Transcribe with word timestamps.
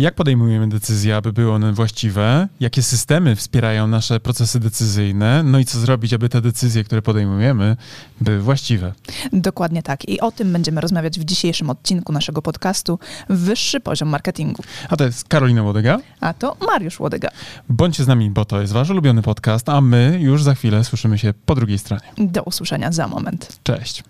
Jak 0.00 0.14
podejmujemy 0.14 0.68
decyzje, 0.68 1.16
aby 1.16 1.32
były 1.32 1.52
one 1.52 1.72
właściwe? 1.72 2.48
Jakie 2.60 2.82
systemy 2.82 3.36
wspierają 3.36 3.86
nasze 3.86 4.20
procesy 4.20 4.60
decyzyjne? 4.60 5.42
No 5.42 5.58
i 5.58 5.64
co 5.64 5.78
zrobić, 5.78 6.12
aby 6.12 6.28
te 6.28 6.40
decyzje, 6.40 6.84
które 6.84 7.02
podejmujemy, 7.02 7.76
były 8.20 8.40
właściwe? 8.40 8.92
Dokładnie 9.32 9.82
tak. 9.82 10.08
I 10.08 10.20
o 10.20 10.32
tym 10.32 10.52
będziemy 10.52 10.80
rozmawiać 10.80 11.20
w 11.20 11.24
dzisiejszym 11.24 11.70
odcinku 11.70 12.12
naszego 12.12 12.42
podcastu 12.42 12.98
Wyższy 13.28 13.80
Poziom 13.80 14.08
Marketingu. 14.08 14.62
A 14.88 14.96
to 14.96 15.04
jest 15.04 15.28
Karolina 15.28 15.62
Łodyga. 15.62 15.98
A 16.20 16.34
to 16.34 16.56
Mariusz 16.66 17.00
Łodyga. 17.00 17.28
Bądźcie 17.68 18.04
z 18.04 18.06
nami, 18.06 18.30
bo 18.30 18.44
to 18.44 18.60
jest 18.60 18.72
wasz 18.72 18.90
ulubiony 18.90 19.22
podcast, 19.22 19.68
a 19.68 19.80
my 19.80 20.18
już 20.20 20.42
za 20.42 20.54
chwilę 20.54 20.84
słyszymy 20.84 21.18
się 21.18 21.34
po 21.46 21.54
drugiej 21.54 21.78
stronie. 21.78 22.02
Do 22.18 22.42
usłyszenia 22.42 22.92
za 22.92 23.08
moment. 23.08 23.58
Cześć. 23.62 24.04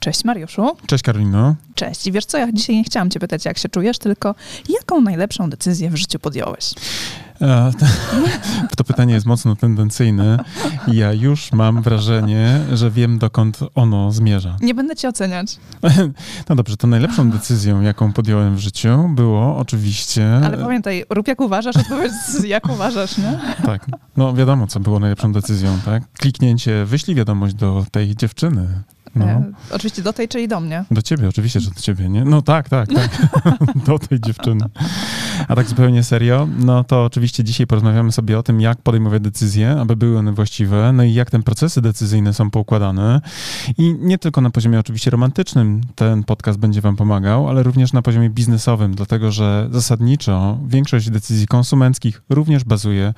Cześć 0.00 0.24
Mariuszu. 0.24 0.76
Cześć 0.86 1.04
Karolino. 1.04 1.54
Cześć. 1.74 2.06
I 2.06 2.12
wiesz 2.12 2.24
co, 2.24 2.38
ja 2.38 2.52
dzisiaj 2.52 2.76
nie 2.76 2.84
chciałam 2.84 3.10
cię 3.10 3.20
pytać, 3.20 3.44
jak 3.44 3.58
się 3.58 3.68
czujesz, 3.68 3.98
tylko 3.98 4.34
jaką 4.68 5.00
najlepszą 5.00 5.50
decyzję 5.50 5.90
w 5.90 5.96
życiu 5.96 6.18
podjąłeś? 6.18 6.74
E, 7.40 7.70
to, 7.78 7.86
to 8.76 8.84
pytanie 8.84 9.14
jest 9.14 9.26
mocno 9.26 9.56
tendencyjne. 9.56 10.44
Ja 10.88 11.12
już 11.12 11.52
mam 11.52 11.82
wrażenie, 11.82 12.60
że 12.72 12.90
wiem, 12.90 13.18
dokąd 13.18 13.58
ono 13.74 14.12
zmierza. 14.12 14.56
Nie 14.60 14.74
będę 14.74 14.96
cię 14.96 15.08
oceniać. 15.08 15.56
No 16.48 16.56
dobrze, 16.56 16.76
to 16.76 16.86
najlepszą 16.86 17.30
decyzją, 17.30 17.80
jaką 17.80 18.12
podjąłem 18.12 18.56
w 18.56 18.58
życiu, 18.58 19.08
było 19.08 19.56
oczywiście. 19.56 20.40
Ale 20.44 20.58
pamiętaj, 20.58 21.04
rób 21.10 21.28
jak 21.28 21.40
uważasz, 21.40 21.76
odpowiedz 21.76 22.12
jak 22.44 22.68
uważasz, 22.70 23.18
nie? 23.18 23.38
Tak. 23.64 23.86
No 24.16 24.34
wiadomo, 24.34 24.66
co 24.66 24.80
było 24.80 25.00
najlepszą 25.00 25.32
decyzją, 25.32 25.78
tak? 25.84 26.02
Kliknięcie, 26.12 26.84
wyślij 26.84 27.16
wiadomość 27.16 27.54
do 27.54 27.86
tej 27.90 28.16
dziewczyny. 28.16 28.82
No. 29.18 29.26
E, 29.26 29.52
oczywiście 29.70 30.02
do 30.02 30.12
tej, 30.12 30.28
czyli 30.28 30.48
do 30.48 30.60
mnie. 30.60 30.84
Do 30.90 31.02
ciebie, 31.02 31.28
oczywiście, 31.28 31.60
że 31.60 31.70
do 31.70 31.80
ciebie, 31.80 32.08
nie? 32.08 32.24
No 32.24 32.42
tak, 32.42 32.68
tak, 32.68 32.88
tak. 32.94 33.10
do 33.86 33.98
tej 33.98 34.20
dziewczyny. 34.20 34.64
A 35.48 35.56
tak 35.56 35.68
zupełnie 35.68 36.02
serio, 36.02 36.48
no 36.58 36.84
to 36.84 37.04
oczywiście 37.04 37.44
dzisiaj 37.44 37.66
porozmawiamy 37.66 38.12
sobie 38.12 38.38
o 38.38 38.42
tym, 38.42 38.60
jak 38.60 38.78
podejmować 38.78 39.22
decyzje, 39.22 39.70
aby 39.80 39.96
były 39.96 40.18
one 40.18 40.32
właściwe, 40.32 40.92
no 40.92 41.02
i 41.02 41.14
jak 41.14 41.30
te 41.30 41.42
procesy 41.42 41.82
decyzyjne 41.82 42.34
są 42.34 42.50
poukładane. 42.50 43.20
I 43.78 43.94
nie 44.00 44.18
tylko 44.18 44.40
na 44.40 44.50
poziomie 44.50 44.78
oczywiście 44.78 45.10
romantycznym 45.10 45.80
ten 45.94 46.24
podcast 46.24 46.58
będzie 46.58 46.80
wam 46.80 46.96
pomagał, 46.96 47.48
ale 47.48 47.62
również 47.62 47.92
na 47.92 48.02
poziomie 48.02 48.30
biznesowym, 48.30 48.94
dlatego 48.94 49.32
że 49.32 49.68
zasadniczo 49.70 50.58
większość 50.68 51.10
decyzji 51.10 51.46
konsumenckich 51.46 52.22
również 52.28 52.64
bazuje 52.64 53.14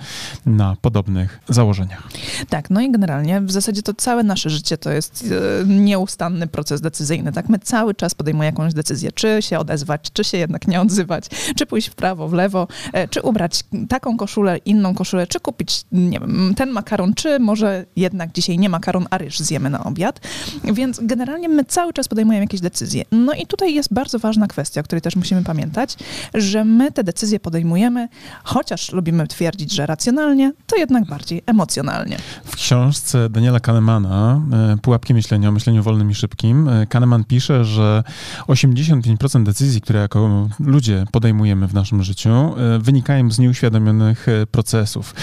na 0.46 0.76
podobnych 0.80 1.40
założeniach. 1.48 2.08
Tak, 2.48 2.70
no 2.70 2.80
i 2.80 2.90
generalnie 2.90 3.40
w 3.40 3.50
zasadzie 3.50 3.82
to 3.82 3.94
całe 3.94 4.22
nasze 4.22 4.50
życie 4.50 4.78
to 4.78 4.90
jest 4.90 5.34
e, 5.62 5.66
nieustanny 5.90 6.46
proces 6.46 6.80
decyzyjny, 6.80 7.32
tak? 7.32 7.48
My 7.48 7.58
cały 7.58 7.94
czas 7.94 8.14
podejmujemy 8.14 8.46
jakąś 8.46 8.74
decyzję, 8.74 9.12
czy 9.12 9.42
się 9.42 9.58
odezwać, 9.58 10.00
czy 10.12 10.24
się 10.24 10.38
jednak 10.38 10.68
nie 10.68 10.80
odzywać, 10.80 11.24
czy 11.56 11.66
pójść 11.66 11.88
w 11.88 11.94
prawo, 11.94 12.28
w 12.28 12.32
lewo, 12.32 12.68
e, 12.92 13.08
czy 13.08 13.22
ubrać 13.22 13.64
taką 13.88 14.16
koszulę, 14.16 14.58
inną 14.58 14.94
koszulę, 14.94 15.26
czy 15.26 15.40
kupić, 15.40 15.84
nie 15.92 16.20
wiem, 16.20 16.54
ten 16.56 16.70
makaron, 16.70 17.14
czy 17.14 17.38
może 17.38 17.86
jednak 17.96 18.32
dzisiaj 18.32 18.58
nie 18.58 18.68
makaron, 18.68 19.06
a 19.10 19.18
ryż 19.18 19.38
zjemy 19.38 19.70
na 19.70 19.84
obiad. 19.84 20.20
Więc 20.64 21.00
generalnie 21.02 21.48
my 21.48 21.64
cały 21.64 21.92
czas 21.92 22.08
podejmujemy 22.08 22.44
jakieś 22.44 22.60
decyzje. 22.60 23.04
No 23.12 23.32
i 23.32 23.46
tutaj 23.46 23.74
jest 23.74 23.94
bardzo 23.94 24.18
ważna 24.18 24.46
kwestia, 24.46 24.80
o 24.80 24.84
której 24.84 25.02
też 25.02 25.16
musimy 25.16 25.44
pamiętać, 25.44 25.96
że 26.34 26.64
my 26.64 26.92
te 26.92 27.04
decyzje 27.04 27.40
podejmujemy, 27.40 28.08
chociaż 28.44 28.92
lubimy 28.92 29.26
twierdzić, 29.26 29.72
że 29.72 29.86
racjonalnie, 29.86 30.52
to 30.66 30.76
jednak 30.76 31.06
bardziej 31.06 31.42
emocjonalnie. 31.46 32.16
W 32.44 32.56
książce 32.56 33.30
Daniela 33.30 33.60
Kahnemana, 33.60 34.40
e, 34.52 34.76
Pułapki 34.76 35.14
myślenia 35.14 35.48
o 35.48 35.52
myśleniu 35.52 35.79
wolnym 35.82 36.10
i 36.10 36.14
szybkim, 36.14 36.68
e, 36.68 36.86
Kahneman 36.86 37.24
pisze, 37.24 37.64
że 37.64 38.02
85% 38.46 39.42
decyzji, 39.42 39.80
które 39.80 40.00
jako 40.00 40.48
ludzie 40.60 41.04
podejmujemy 41.12 41.68
w 41.68 41.74
naszym 41.74 42.02
życiu, 42.02 42.30
e, 42.30 42.78
wynikają 42.78 43.30
z 43.30 43.38
nieuświadomionych 43.38 44.28
e, 44.28 44.46
procesów. 44.46 45.14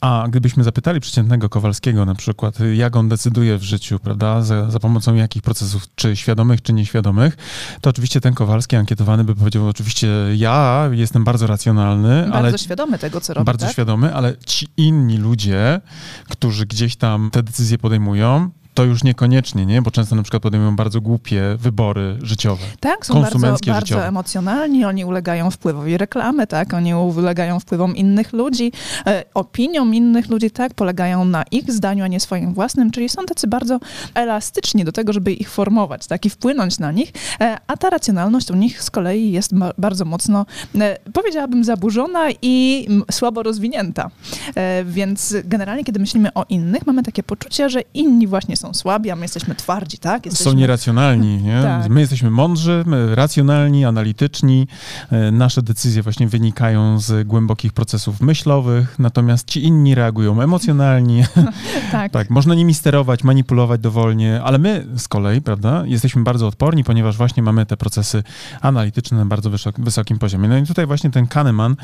A 0.00 0.26
gdybyśmy 0.30 0.64
zapytali 0.64 1.00
przeciętnego 1.00 1.48
Kowalskiego 1.48 2.04
na 2.04 2.14
przykład, 2.14 2.58
jak 2.74 2.96
on 2.96 3.08
decyduje 3.08 3.58
w 3.58 3.62
życiu, 3.62 3.98
prawda, 3.98 4.42
za, 4.42 4.70
za 4.70 4.80
pomocą 4.80 5.14
jakich 5.14 5.42
procesów, 5.42 5.82
czy 5.94 6.16
świadomych, 6.16 6.62
czy 6.62 6.72
nieświadomych, 6.72 7.36
to 7.80 7.90
oczywiście 7.90 8.20
ten 8.20 8.34
Kowalski 8.34 8.76
ankietowany 8.76 9.24
by 9.24 9.34
powiedział, 9.34 9.68
oczywiście 9.68 10.08
ja 10.36 10.88
jestem 10.92 11.24
bardzo 11.24 11.46
racjonalny, 11.46 12.22
bardzo 12.22 12.48
ale... 12.48 12.58
świadomy 12.58 12.98
tego, 12.98 13.20
co 13.20 13.34
robi, 13.34 13.44
Bardzo 13.44 13.66
tak? 13.66 13.72
świadomy, 13.72 14.14
ale 14.14 14.36
ci 14.46 14.68
inni 14.76 15.18
ludzie, 15.18 15.80
którzy 16.28 16.66
gdzieś 16.66 16.96
tam 16.96 17.30
te 17.30 17.42
decyzje 17.42 17.78
podejmują, 17.78 18.50
to 18.74 18.84
już 18.84 19.04
niekoniecznie, 19.04 19.66
nie? 19.66 19.82
Bo 19.82 19.90
często 19.90 20.16
na 20.16 20.22
przykład 20.22 20.42
podejmują 20.42 20.76
bardzo 20.76 21.00
głupie 21.00 21.42
wybory 21.58 22.18
życiowe. 22.22 22.62
Tak, 22.80 23.06
są 23.06 23.14
bardzo, 23.14 23.30
konsumenckie, 23.30 23.70
bardzo 23.70 23.86
życiowe. 23.86 24.06
emocjonalni, 24.06 24.84
oni 24.84 25.04
ulegają 25.04 25.50
wpływowi 25.50 25.98
reklamy, 25.98 26.46
tak, 26.46 26.74
oni 26.74 26.94
ulegają 26.94 27.60
wpływom 27.60 27.96
innych 27.96 28.32
ludzi, 28.32 28.72
e, 29.06 29.24
opiniom 29.34 29.94
innych 29.94 30.28
ludzi, 30.28 30.50
tak, 30.50 30.74
polegają 30.74 31.24
na 31.24 31.42
ich 31.50 31.72
zdaniu, 31.72 32.04
a 32.04 32.08
nie 32.08 32.20
swoim 32.20 32.54
własnym, 32.54 32.90
czyli 32.90 33.08
są 33.08 33.24
tacy 33.26 33.46
bardzo 33.46 33.80
elastyczni 34.14 34.84
do 34.84 34.92
tego, 34.92 35.12
żeby 35.12 35.32
ich 35.32 35.50
formować, 35.50 36.06
tak, 36.06 36.26
i 36.26 36.30
wpłynąć 36.30 36.78
na 36.78 36.92
nich, 36.92 37.12
e, 37.40 37.56
a 37.66 37.76
ta 37.76 37.90
racjonalność 37.90 38.50
u 38.50 38.54
nich 38.54 38.82
z 38.82 38.90
kolei 38.90 39.32
jest 39.32 39.52
ma- 39.52 39.72
bardzo 39.78 40.04
mocno, 40.04 40.46
e, 40.80 40.98
powiedziałabym, 41.12 41.64
zaburzona 41.64 42.28
i 42.42 42.86
m, 42.90 43.02
słabo 43.10 43.42
rozwinięta. 43.42 44.10
E, 44.54 44.84
więc 44.84 45.34
generalnie, 45.44 45.84
kiedy 45.84 46.00
myślimy 46.00 46.34
o 46.34 46.44
innych, 46.48 46.86
mamy 46.86 47.02
takie 47.02 47.22
poczucie, 47.22 47.70
że 47.70 47.80
inni 47.94 48.26
właśnie 48.26 48.56
są 48.56 48.63
słabi, 48.72 49.10
a 49.10 49.16
my 49.16 49.22
jesteśmy 49.24 49.54
twardzi, 49.54 49.98
tak? 49.98 50.26
Jesteśmy... 50.26 50.52
Są 50.52 50.56
nieracjonalni, 50.58 51.42
nie? 51.42 51.54
Tak. 51.74 51.88
My 51.88 52.00
jesteśmy 52.00 52.30
mądrzy, 52.30 52.82
my 52.86 53.14
racjonalni, 53.14 53.84
analityczni. 53.84 54.68
E, 55.10 55.30
Nasze 55.30 55.62
decyzje 55.62 56.02
właśnie 56.02 56.28
wynikają 56.28 57.00
z 57.00 57.28
głębokich 57.28 57.72
procesów 57.72 58.20
myślowych, 58.20 58.98
natomiast 58.98 59.48
ci 59.48 59.64
inni 59.64 59.94
reagują 59.94 60.40
emocjonalnie. 60.40 61.28
tak. 61.92 62.12
tak, 62.12 62.30
można 62.30 62.54
nimi 62.54 62.74
sterować, 62.74 63.24
manipulować 63.24 63.80
dowolnie, 63.80 64.42
ale 64.42 64.58
my 64.58 64.86
z 64.96 65.08
kolei, 65.08 65.40
prawda, 65.40 65.82
jesteśmy 65.86 66.22
bardzo 66.22 66.46
odporni, 66.46 66.84
ponieważ 66.84 67.16
właśnie 67.16 67.42
mamy 67.42 67.66
te 67.66 67.76
procesy 67.76 68.22
analityczne 68.60 69.18
na 69.18 69.26
bardzo 69.26 69.50
wysok- 69.50 69.82
wysokim 69.84 70.18
poziomie. 70.18 70.48
No 70.48 70.56
i 70.58 70.66
tutaj 70.66 70.86
właśnie 70.86 71.10
ten 71.10 71.26
Kahneman 71.26 71.76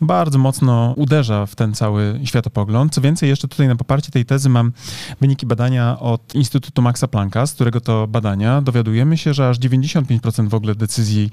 bardzo 0.00 0.38
mocno 0.38 0.94
uderza 0.96 1.46
w 1.46 1.54
ten 1.54 1.74
cały 1.74 2.20
światopogląd. 2.24 2.94
Co 2.94 3.00
więcej, 3.00 3.28
jeszcze 3.28 3.48
tutaj 3.48 3.68
na 3.68 3.76
poparcie 3.76 4.12
tej 4.12 4.24
tezy 4.24 4.48
mam 4.48 4.72
wyniki 5.20 5.46
badania 5.46 5.98
od 6.00 6.25
Instytutu 6.34 6.82
Maxa 6.82 7.08
Plancka, 7.08 7.46
z 7.46 7.52
którego 7.52 7.80
to 7.80 8.06
badania 8.06 8.60
dowiadujemy 8.62 9.16
się, 9.18 9.34
że 9.34 9.48
aż 9.48 9.58
95% 9.58 10.48
w 10.48 10.54
ogóle 10.54 10.74
decyzji, 10.74 11.30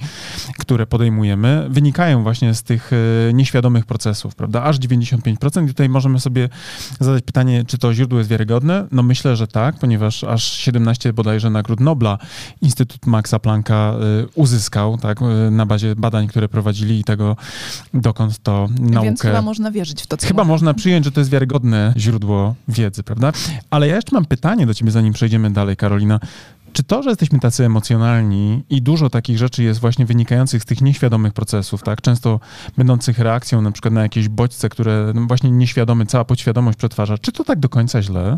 które 0.59 0.85
podejmujemy, 0.85 1.67
wynikają 1.69 2.23
właśnie 2.23 2.53
z 2.53 2.63
tych 2.63 2.91
e, 3.29 3.33
nieświadomych 3.33 3.85
procesów, 3.85 4.35
prawda? 4.35 4.63
Aż 4.63 4.79
95%. 4.79 5.65
I 5.65 5.67
tutaj 5.67 5.89
możemy 5.89 6.19
sobie 6.19 6.49
zadać 6.99 7.23
pytanie, 7.23 7.63
czy 7.67 7.77
to 7.77 7.93
źródło 7.93 8.17
jest 8.19 8.29
wiarygodne? 8.29 8.87
No 8.91 9.03
myślę, 9.03 9.35
że 9.35 9.47
tak, 9.47 9.79
ponieważ 9.79 10.23
aż 10.23 10.43
17 10.43 11.13
bodajże 11.13 11.49
nagród 11.49 11.79
Nobla 11.79 12.17
Instytut 12.61 13.05
Maxa 13.05 13.39
Plancka 13.39 13.73
e, 13.73 14.25
uzyskał, 14.35 14.97
tak, 14.97 15.21
e, 15.21 15.51
na 15.51 15.65
bazie 15.65 15.95
badań, 15.95 16.27
które 16.27 16.49
prowadzili 16.49 16.99
i 16.99 17.03
tego, 17.03 17.35
dokąd 17.93 18.39
to 18.39 18.69
naukę... 18.79 19.05
Więc 19.07 19.21
chyba 19.21 19.41
można 19.41 19.71
wierzyć 19.71 20.01
w 20.01 20.07
to, 20.07 20.17
co 20.17 20.27
Chyba 20.27 20.43
mówią. 20.43 20.53
można 20.53 20.73
przyjąć, 20.73 21.05
że 21.05 21.11
to 21.11 21.19
jest 21.21 21.31
wiarygodne 21.31 21.93
źródło 21.97 22.55
wiedzy, 22.67 23.03
prawda? 23.03 23.31
Ale 23.69 23.87
ja 23.87 23.95
jeszcze 23.95 24.15
mam 24.15 24.25
pytanie 24.25 24.65
do 24.65 24.73
ciebie, 24.73 24.82
zanim 24.91 25.13
przejdziemy 25.13 25.51
dalej, 25.51 25.77
Karolina. 25.77 26.19
Czy 26.73 26.83
to, 26.83 27.03
że 27.03 27.09
jesteśmy 27.09 27.39
tacy 27.39 27.65
emocjonalni 27.65 28.63
i 28.69 28.81
dużo 28.81 29.09
takich 29.09 29.37
rzeczy 29.37 29.63
jest 29.63 29.79
właśnie 29.79 30.05
wynikających 30.05 30.63
z 30.63 30.65
tych 30.65 30.81
nieświadomych 30.81 31.33
procesów, 31.33 31.83
tak? 31.83 32.01
Często 32.01 32.39
będących 32.77 33.19
reakcją 33.19 33.61
na 33.61 33.71
przykład 33.71 33.93
na 33.93 34.01
jakieś 34.01 34.29
bodźce, 34.29 34.69
które 34.69 35.11
no 35.15 35.25
właśnie 35.25 35.51
nieświadomy, 35.51 36.05
cała 36.05 36.25
podświadomość 36.25 36.77
przetwarza. 36.77 37.17
Czy 37.17 37.31
to 37.31 37.43
tak 37.43 37.59
do 37.59 37.69
końca 37.69 38.01
źle? 38.01 38.37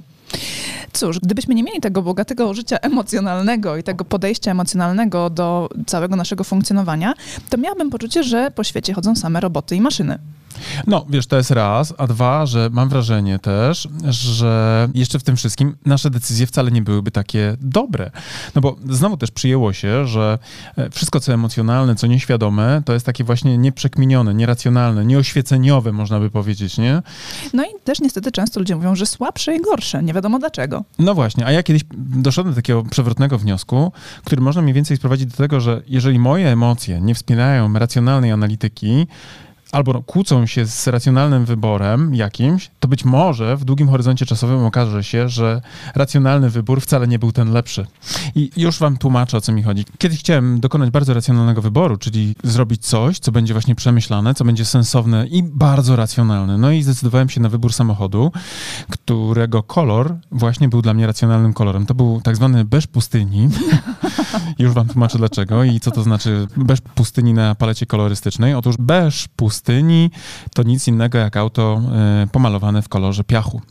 Cóż, 0.93 1.19
gdybyśmy 1.19 1.55
nie 1.55 1.63
mieli 1.63 1.81
tego 1.81 2.01
bogatego 2.01 2.53
życia 2.53 2.77
emocjonalnego 2.77 3.77
i 3.77 3.83
tego 3.83 4.05
podejścia 4.05 4.51
emocjonalnego 4.51 5.29
do 5.29 5.69
całego 5.85 6.15
naszego 6.15 6.43
funkcjonowania, 6.43 7.13
to 7.49 7.57
miałabym 7.57 7.89
poczucie, 7.89 8.23
że 8.23 8.51
po 8.51 8.63
świecie 8.63 8.93
chodzą 8.93 9.15
same 9.15 9.39
roboty 9.39 9.75
i 9.75 9.81
maszyny. 9.81 10.19
No, 10.87 11.05
wiesz, 11.09 11.27
to 11.27 11.37
jest 11.37 11.51
raz, 11.51 11.93
a 11.97 12.07
dwa, 12.07 12.45
że 12.45 12.69
mam 12.71 12.89
wrażenie 12.89 13.39
też, 13.39 13.87
że 14.09 14.87
jeszcze 14.93 15.19
w 15.19 15.23
tym 15.23 15.35
wszystkim 15.35 15.75
nasze 15.85 16.09
decyzje 16.09 16.47
wcale 16.47 16.71
nie 16.71 16.81
byłyby 16.81 17.11
takie 17.11 17.57
dobre. 17.61 18.11
No 18.55 18.61
bo 18.61 18.75
znowu 18.89 19.17
też 19.17 19.31
przyjęło 19.31 19.73
się, 19.73 20.07
że 20.07 20.39
e, 20.77 20.89
wszystko, 20.89 21.19
co 21.19 21.33
emocjonalne, 21.33 21.95
co 21.95 22.07
nieświadome, 22.07 22.81
to 22.85 22.93
jest 22.93 23.05
takie 23.05 23.23
właśnie 23.23 23.57
nieprzekminione, 23.57 24.33
nieracjonalne, 24.33 25.05
nieoświeceniowe, 25.05 25.91
można 25.91 26.19
by 26.19 26.29
powiedzieć, 26.29 26.77
nie? 26.77 27.01
No 27.53 27.63
i 27.63 27.67
też 27.83 28.01
niestety 28.01 28.31
często 28.31 28.59
ludzie 28.59 28.75
mówią, 28.75 28.95
że 28.95 29.05
słabsze 29.05 29.55
i 29.55 29.61
gorsze. 29.61 30.03
Nie 30.03 30.13
wiadomo 30.13 30.39
dlaczego. 30.39 30.83
No 30.99 31.13
właśnie, 31.15 31.45
a 31.45 31.51
ja 31.51 31.63
kiedyś 31.63 31.81
doszedłem 31.97 32.53
do 32.53 32.61
takiego 32.61 32.83
przewrotnego 32.83 33.37
wniosku, 33.37 33.91
który 34.23 34.41
można 34.41 34.61
mniej 34.61 34.73
więcej 34.73 34.97
sprowadzić 34.97 35.25
do 35.25 35.37
tego, 35.37 35.61
że 35.61 35.81
jeżeli 35.87 36.19
moje 36.19 36.51
emocje 36.51 37.01
nie 37.01 37.15
wspierają 37.15 37.73
racjonalnej 37.73 38.31
analityki, 38.31 39.07
albo 39.75 40.03
kłócą 40.03 40.45
się 40.45 40.65
z 40.65 40.87
racjonalnym 40.87 41.45
wyborem 41.45 42.15
jakimś, 42.15 42.71
to 42.79 42.87
być 42.87 43.05
może 43.05 43.57
w 43.57 43.65
długim 43.65 43.89
horyzoncie 43.89 44.25
czasowym 44.25 44.65
okaże 44.65 45.03
się, 45.03 45.29
że 45.29 45.61
racjonalny 45.95 46.49
wybór 46.49 46.81
wcale 46.81 47.07
nie 47.07 47.19
był 47.19 47.31
ten 47.31 47.51
lepszy. 47.51 47.85
I 48.35 48.49
już 48.57 48.79
wam 48.79 48.97
tłumaczę, 48.97 49.37
o 49.37 49.41
co 49.41 49.51
mi 49.51 49.63
chodzi. 49.63 49.85
Kiedyś 49.97 50.19
chciałem 50.19 50.59
dokonać 50.59 50.89
bardzo 50.89 51.13
racjonalnego 51.13 51.61
wyboru, 51.61 51.97
czyli 51.97 52.35
zrobić 52.43 52.85
coś, 52.85 53.19
co 53.19 53.31
będzie 53.31 53.53
właśnie 53.53 53.75
przemyślane, 53.75 54.33
co 54.33 54.45
będzie 54.45 54.65
sensowne 54.65 55.27
i 55.27 55.43
bardzo 55.43 55.95
racjonalne. 55.95 56.57
No 56.57 56.71
i 56.71 56.83
zdecydowałem 56.83 57.29
się 57.29 57.41
na 57.41 57.49
wybór 57.49 57.73
samochodu, 57.73 58.31
którego 58.89 59.63
kolor 59.63 60.15
właśnie 60.31 60.69
był 60.69 60.81
dla 60.81 60.93
mnie 60.93 61.07
racjonalnym 61.07 61.53
kolorem. 61.53 61.85
To 61.85 61.95
był 61.95 62.21
tak 62.21 62.35
zwany 62.35 62.65
beż 62.65 62.87
pustyni. 62.87 63.49
już 64.59 64.71
wam 64.71 64.87
tłumaczę 64.87 65.17
dlaczego 65.17 65.63
i 65.63 65.79
co 65.79 65.91
to 65.91 66.03
znaczy 66.03 66.47
beż 66.57 66.81
pustyni 66.81 67.33
na 67.33 67.55
palecie 67.55 67.85
kolorystycznej. 67.85 68.53
Otóż 68.53 68.75
beż 68.77 69.27
pustyni 69.35 69.64
to 70.53 70.63
nic 70.63 70.87
innego 70.87 71.17
jak 71.17 71.37
auto 71.37 71.81
y, 72.23 72.27
pomalowane 72.27 72.81
w 72.81 72.89
kolorze 72.89 73.23
piachu. 73.23 73.61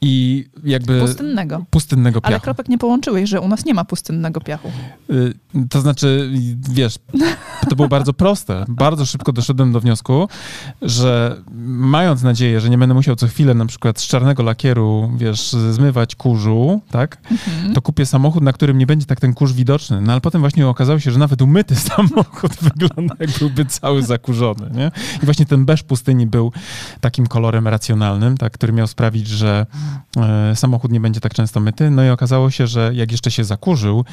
I 0.00 0.44
jakby... 0.64 1.00
Pustynnego. 1.00 1.64
Pustynnego 1.70 2.20
piachu. 2.20 2.32
Ale 2.32 2.40
kropek 2.40 2.68
nie 2.68 2.78
połączyłeś, 2.78 3.30
że 3.30 3.40
u 3.40 3.48
nas 3.48 3.64
nie 3.64 3.74
ma 3.74 3.84
pustynnego 3.84 4.40
piachu. 4.40 4.72
Y, 5.10 5.34
to 5.70 5.80
znaczy, 5.80 6.30
wiesz, 6.70 6.98
to 7.68 7.76
było 7.76 7.88
bardzo 7.88 8.12
proste. 8.12 8.64
Bardzo 8.68 9.06
szybko 9.06 9.32
doszedłem 9.32 9.72
do 9.72 9.80
wniosku, 9.80 10.28
że 10.82 11.42
mając 11.66 12.22
nadzieję, 12.22 12.60
że 12.60 12.70
nie 12.70 12.78
będę 12.78 12.94
musiał 12.94 13.16
co 13.16 13.26
chwilę 13.26 13.54
na 13.54 13.66
przykład 13.66 14.00
z 14.00 14.06
czarnego 14.06 14.42
lakieru, 14.42 15.12
wiesz, 15.16 15.52
zmywać 15.52 16.14
kurzu, 16.14 16.80
tak, 16.90 17.18
mhm. 17.30 17.74
to 17.74 17.82
kupię 17.82 18.06
samochód, 18.06 18.42
na 18.42 18.52
którym 18.52 18.78
nie 18.78 18.86
będzie 18.86 19.06
tak 19.06 19.20
ten 19.20 19.34
kurz 19.34 19.52
widoczny. 19.52 20.00
No 20.00 20.12
ale 20.12 20.20
potem 20.20 20.40
właśnie 20.40 20.68
okazało 20.68 20.98
się, 20.98 21.10
że 21.10 21.18
nawet 21.18 21.42
umyty 21.42 21.74
samochód 21.96 22.52
wygląda 22.60 23.14
jak 23.20 23.30
byłby 23.38 23.64
cały 23.64 24.02
zakurzony, 24.02 24.70
nie? 24.74 24.90
I 25.22 25.24
właśnie 25.24 25.46
ten 25.46 25.64
beż 25.64 25.82
pustyni 25.82 26.26
był 26.26 26.52
takim 27.00 27.26
kolorem 27.26 27.68
racjonalnym, 27.68 28.36
tak, 28.36 28.52
który 28.52 28.72
miał 28.72 28.86
sprawić, 28.86 29.28
że 29.28 29.66
samochód 30.54 30.92
nie 30.92 31.00
będzie 31.00 31.20
tak 31.20 31.34
często 31.34 31.60
myty. 31.60 31.90
No 31.90 32.04
i 32.04 32.08
okazało 32.08 32.50
się, 32.50 32.66
że 32.66 32.90
jak 32.94 33.12
jeszcze 33.12 33.30
się 33.30 33.44
zakurzył, 33.44 34.04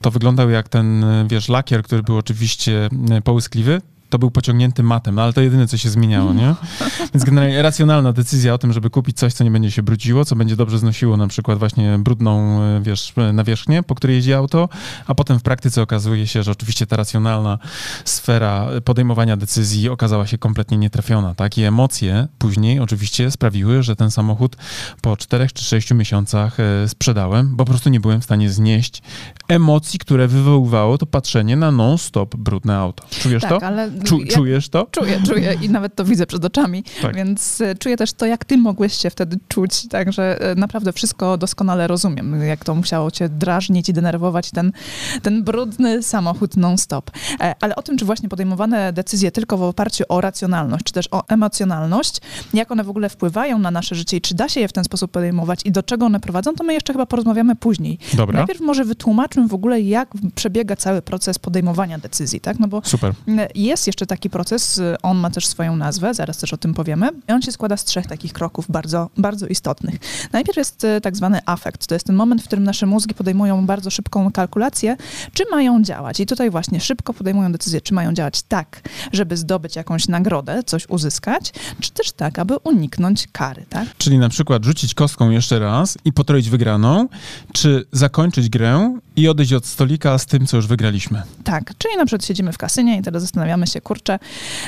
to 0.00 0.10
wyglądał 0.10 0.50
jak 0.50 0.68
ten, 0.68 1.04
wiesz, 1.28 1.48
lakier, 1.48 1.82
który 1.82 2.02
był 2.02 2.16
oczywiście 2.16 2.88
e, 3.10 3.20
połyskliwy, 3.22 3.80
to 4.10 4.18
był 4.18 4.30
pociągnięty 4.30 4.82
matem, 4.82 5.14
no 5.14 5.22
ale 5.22 5.32
to 5.32 5.40
jedyne, 5.40 5.66
co 5.66 5.76
się 5.76 5.90
zmieniało, 5.90 6.32
nie? 6.32 6.54
Więc 7.14 7.24
generalnie 7.24 7.62
racjonalna 7.62 8.12
decyzja 8.12 8.54
o 8.54 8.58
tym, 8.58 8.72
żeby 8.72 8.90
kupić 8.90 9.18
coś, 9.18 9.32
co 9.32 9.44
nie 9.44 9.50
będzie 9.50 9.70
się 9.70 9.82
brudziło, 9.82 10.24
co 10.24 10.36
będzie 10.36 10.56
dobrze 10.56 10.78
znosiło 10.78 11.16
na 11.16 11.26
przykład 11.26 11.58
właśnie 11.58 11.98
brudną, 11.98 12.62
e, 12.62 12.80
wiesz, 12.82 13.12
nawierzchnię, 13.32 13.82
po 13.82 13.94
której 13.94 14.16
jeździ 14.16 14.32
auto, 14.32 14.68
a 15.06 15.14
potem 15.14 15.38
w 15.38 15.42
praktyce 15.42 15.82
okazuje 15.82 16.26
się, 16.26 16.42
że 16.42 16.50
oczywiście 16.50 16.86
ta 16.86 16.96
racjonalna 16.96 17.58
sfera 18.04 18.66
podejmowania 18.84 19.36
decyzji 19.36 19.88
okazała 19.88 20.26
się 20.26 20.38
kompletnie 20.38 20.78
nietrafiona, 20.78 21.34
tak? 21.34 21.58
I 21.58 21.62
emocje 21.62 22.28
później 22.38 22.80
oczywiście 22.80 23.30
sprawiły, 23.30 23.82
że 23.82 23.96
ten 23.96 24.10
samochód 24.10 24.56
po 25.00 25.16
czterech 25.16 25.52
czy 25.52 25.64
sześciu 25.64 25.94
miesiącach 25.94 26.60
e, 26.60 26.88
sprzedałem, 26.88 27.56
bo 27.56 27.64
po 27.64 27.70
prostu 27.70 27.90
nie 27.90 28.00
byłem 28.00 28.20
w 28.20 28.24
stanie 28.24 28.50
znieść 28.50 29.02
emocji, 29.48 29.98
które 29.98 30.28
wywoływało 30.28 30.98
to 30.98 31.06
patrzenie 31.06 31.56
na 31.56 31.70
non-stop 31.70 32.36
brudne 32.36 32.76
auto. 32.76 33.04
Czujesz 33.10 33.42
tak, 33.42 33.50
to? 33.50 33.66
Ale 33.66 33.90
Czu, 34.04 34.18
czujesz 34.30 34.68
to? 34.68 34.86
Czuję, 34.90 35.20
czuję 35.26 35.58
i 35.62 35.70
nawet 35.70 35.94
to 35.94 36.04
widzę 36.04 36.26
przed 36.26 36.44
oczami, 36.44 36.84
tak. 37.02 37.16
więc 37.16 37.60
e, 37.60 37.74
czuję 37.74 37.96
też 37.96 38.12
to, 38.12 38.26
jak 38.26 38.44
ty 38.44 38.56
mogłeś 38.56 38.96
się 38.96 39.10
wtedy 39.10 39.38
czuć, 39.48 39.88
także 39.88 40.40
e, 40.50 40.54
naprawdę 40.54 40.92
wszystko 40.92 41.36
doskonale 41.38 41.86
rozumiem, 41.86 42.42
jak 42.42 42.64
to 42.64 42.74
musiało 42.74 43.10
cię 43.10 43.28
drażnić 43.28 43.88
i 43.88 43.92
denerwować 43.92 44.50
ten, 44.50 44.72
ten 45.22 45.44
brudny 45.44 46.02
samochód 46.02 46.56
non-stop. 46.56 47.10
E, 47.40 47.54
ale 47.60 47.76
o 47.76 47.82
tym, 47.82 47.98
czy 47.98 48.04
właśnie 48.04 48.28
podejmowane 48.28 48.92
decyzje 48.92 49.32
tylko 49.32 49.56
w 49.56 49.62
oparciu 49.62 50.04
o 50.08 50.20
racjonalność, 50.20 50.84
czy 50.84 50.92
też 50.92 51.08
o 51.10 51.28
emocjonalność, 51.28 52.20
jak 52.54 52.70
one 52.70 52.84
w 52.84 52.90
ogóle 52.90 53.08
wpływają 53.08 53.58
na 53.58 53.70
nasze 53.70 53.94
życie 53.94 54.16
i 54.16 54.20
czy 54.20 54.34
da 54.34 54.48
się 54.48 54.60
je 54.60 54.68
w 54.68 54.72
ten 54.72 54.84
sposób 54.84 55.10
podejmować 55.10 55.60
i 55.64 55.72
do 55.72 55.82
czego 55.82 56.06
one 56.06 56.20
prowadzą, 56.20 56.54
to 56.54 56.64
my 56.64 56.74
jeszcze 56.74 56.92
chyba 56.92 57.06
porozmawiamy 57.06 57.56
później. 57.56 57.98
Dobra. 58.14 58.38
Najpierw 58.38 58.60
może 58.60 58.84
wytłumaczmy 58.84 59.48
w 59.48 59.54
ogóle, 59.54 59.80
jak 59.80 60.08
przebiega 60.34 60.76
cały 60.76 61.02
proces 61.02 61.38
podejmowania 61.38 61.98
decyzji, 61.98 62.40
tak? 62.40 62.58
No 62.58 62.68
bo 62.68 62.82
Super. 62.84 63.14
jest 63.54 63.86
jeszcze 63.90 64.06
taki 64.06 64.30
proces, 64.30 64.80
on 65.02 65.18
ma 65.18 65.30
też 65.30 65.46
swoją 65.46 65.76
nazwę, 65.76 66.14
zaraz 66.14 66.38
też 66.38 66.52
o 66.52 66.56
tym 66.56 66.74
powiemy. 66.74 67.08
I 67.28 67.32
on 67.32 67.42
się 67.42 67.52
składa 67.52 67.76
z 67.76 67.84
trzech 67.84 68.06
takich 68.06 68.32
kroków 68.32 68.66
bardzo, 68.68 69.10
bardzo 69.16 69.46
istotnych. 69.46 69.94
Najpierw 70.32 70.56
jest 70.56 70.84
e, 70.84 71.00
tak 71.00 71.16
zwany 71.16 71.40
afekt, 71.46 71.86
to 71.86 71.94
jest 71.94 72.06
ten 72.06 72.16
moment, 72.16 72.42
w 72.42 72.44
którym 72.44 72.64
nasze 72.64 72.86
mózgi 72.86 73.14
podejmują 73.14 73.66
bardzo 73.66 73.90
szybką 73.90 74.32
kalkulację, 74.32 74.96
czy 75.32 75.44
mają 75.50 75.82
działać. 75.82 76.20
I 76.20 76.26
tutaj 76.26 76.50
właśnie 76.50 76.80
szybko 76.80 77.14
podejmują 77.14 77.52
decyzję, 77.52 77.80
czy 77.80 77.94
mają 77.94 78.12
działać 78.12 78.42
tak, 78.42 78.80
żeby 79.12 79.36
zdobyć 79.36 79.76
jakąś 79.76 80.08
nagrodę, 80.08 80.62
coś 80.62 80.88
uzyskać, 80.88 81.52
czy 81.80 81.90
też 81.90 82.12
tak, 82.12 82.38
aby 82.38 82.56
uniknąć 82.58 83.28
kary, 83.32 83.64
tak? 83.68 83.88
Czyli 83.98 84.18
na 84.18 84.28
przykład 84.28 84.64
rzucić 84.64 84.94
kostką 84.94 85.30
jeszcze 85.30 85.58
raz 85.58 85.98
i 86.04 86.12
potroić 86.12 86.50
wygraną, 86.50 87.08
czy 87.52 87.86
zakończyć 87.92 88.48
grę 88.48 88.98
i 89.20 89.28
odejść 89.28 89.52
od 89.52 89.66
stolika 89.66 90.18
z 90.18 90.26
tym, 90.26 90.46
co 90.46 90.56
już 90.56 90.66
wygraliśmy. 90.66 91.22
Tak, 91.44 91.72
czyli 91.78 91.96
na 91.96 92.06
przykład 92.06 92.24
siedzimy 92.24 92.52
w 92.52 92.58
kasynie 92.58 92.98
i 92.98 93.02
teraz 93.02 93.22
zastanawiamy 93.22 93.66
się, 93.66 93.80
kurczę, 93.80 94.18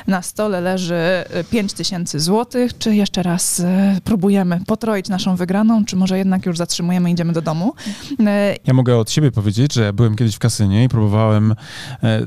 na 0.06 0.22
stole 0.22 0.60
leży 0.60 1.24
5 1.50 1.72
e, 1.72 1.76
tysięcy 1.76 2.20
złotych, 2.20 2.78
czy 2.78 2.94
jeszcze 2.94 3.22
raz 3.22 3.60
e, 3.60 3.98
próbujemy 4.04 4.60
potroić 4.66 5.08
naszą 5.08 5.36
wygraną, 5.36 5.84
czy 5.84 5.96
może 5.96 6.18
jednak 6.18 6.46
już 6.46 6.58
zatrzymujemy 6.58 7.10
i 7.10 7.12
idziemy 7.12 7.32
do 7.32 7.42
domu. 7.42 7.74
E, 8.26 8.56
ja 8.66 8.74
mogę 8.74 8.98
od 8.98 9.10
siebie 9.10 9.32
powiedzieć, 9.32 9.74
że 9.74 9.82
ja 9.82 9.92
byłem 9.92 10.16
kiedyś 10.16 10.34
w 10.34 10.38
kasynie 10.38 10.84
i 10.84 10.88
próbowałem 10.88 11.54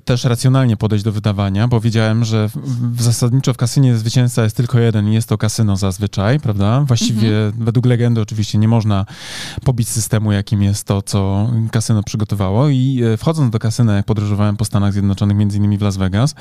też 0.06 0.24
racjonalnie 0.24 0.78
podejść 0.78 1.06
do 1.06 1.12
wydawania, 1.12 1.68
bo 1.68 1.80
wiedziałem, 1.80 2.26
że 2.26 2.50
w, 2.94 3.02
zasadniczo 3.02 3.54
w 3.54 3.58
kasynie 3.58 3.96
zwycięzca 3.96 4.44
jest 4.44 4.58
tylko 4.58 4.80
jeden 4.80 5.08
i 5.08 5.14
jest 5.14 5.30
to 5.30 5.38
kasyno 5.38 5.78
zazwyczaj, 5.78 6.40
prawda? 6.40 6.82
Właściwie 6.82 7.46
mhm. 7.46 7.66
według 7.66 7.86
legendy 7.86 8.22
oczywiście 8.22 8.58
nie 8.58 8.68
można 8.68 9.06
pobić 9.64 9.90
systemu, 9.90 10.32
jakim 10.32 10.64
jest 10.64 10.84
to, 10.84 11.02
co 11.02 11.50
kasyno 11.72 12.04
przygotowało 12.16 12.70
i 12.70 13.02
wchodząc 13.18 13.52
do 13.52 13.60
kasyna, 13.60 13.96
jak 13.96 14.06
podróżowałem 14.06 14.58
po 14.58 14.66
Stanach 14.66 14.94
Zjednoczonych, 14.94 15.38
między 15.38 15.58
innymi 15.58 15.78
w 15.78 15.82
Las 15.82 15.98
Vegas, 15.98 16.36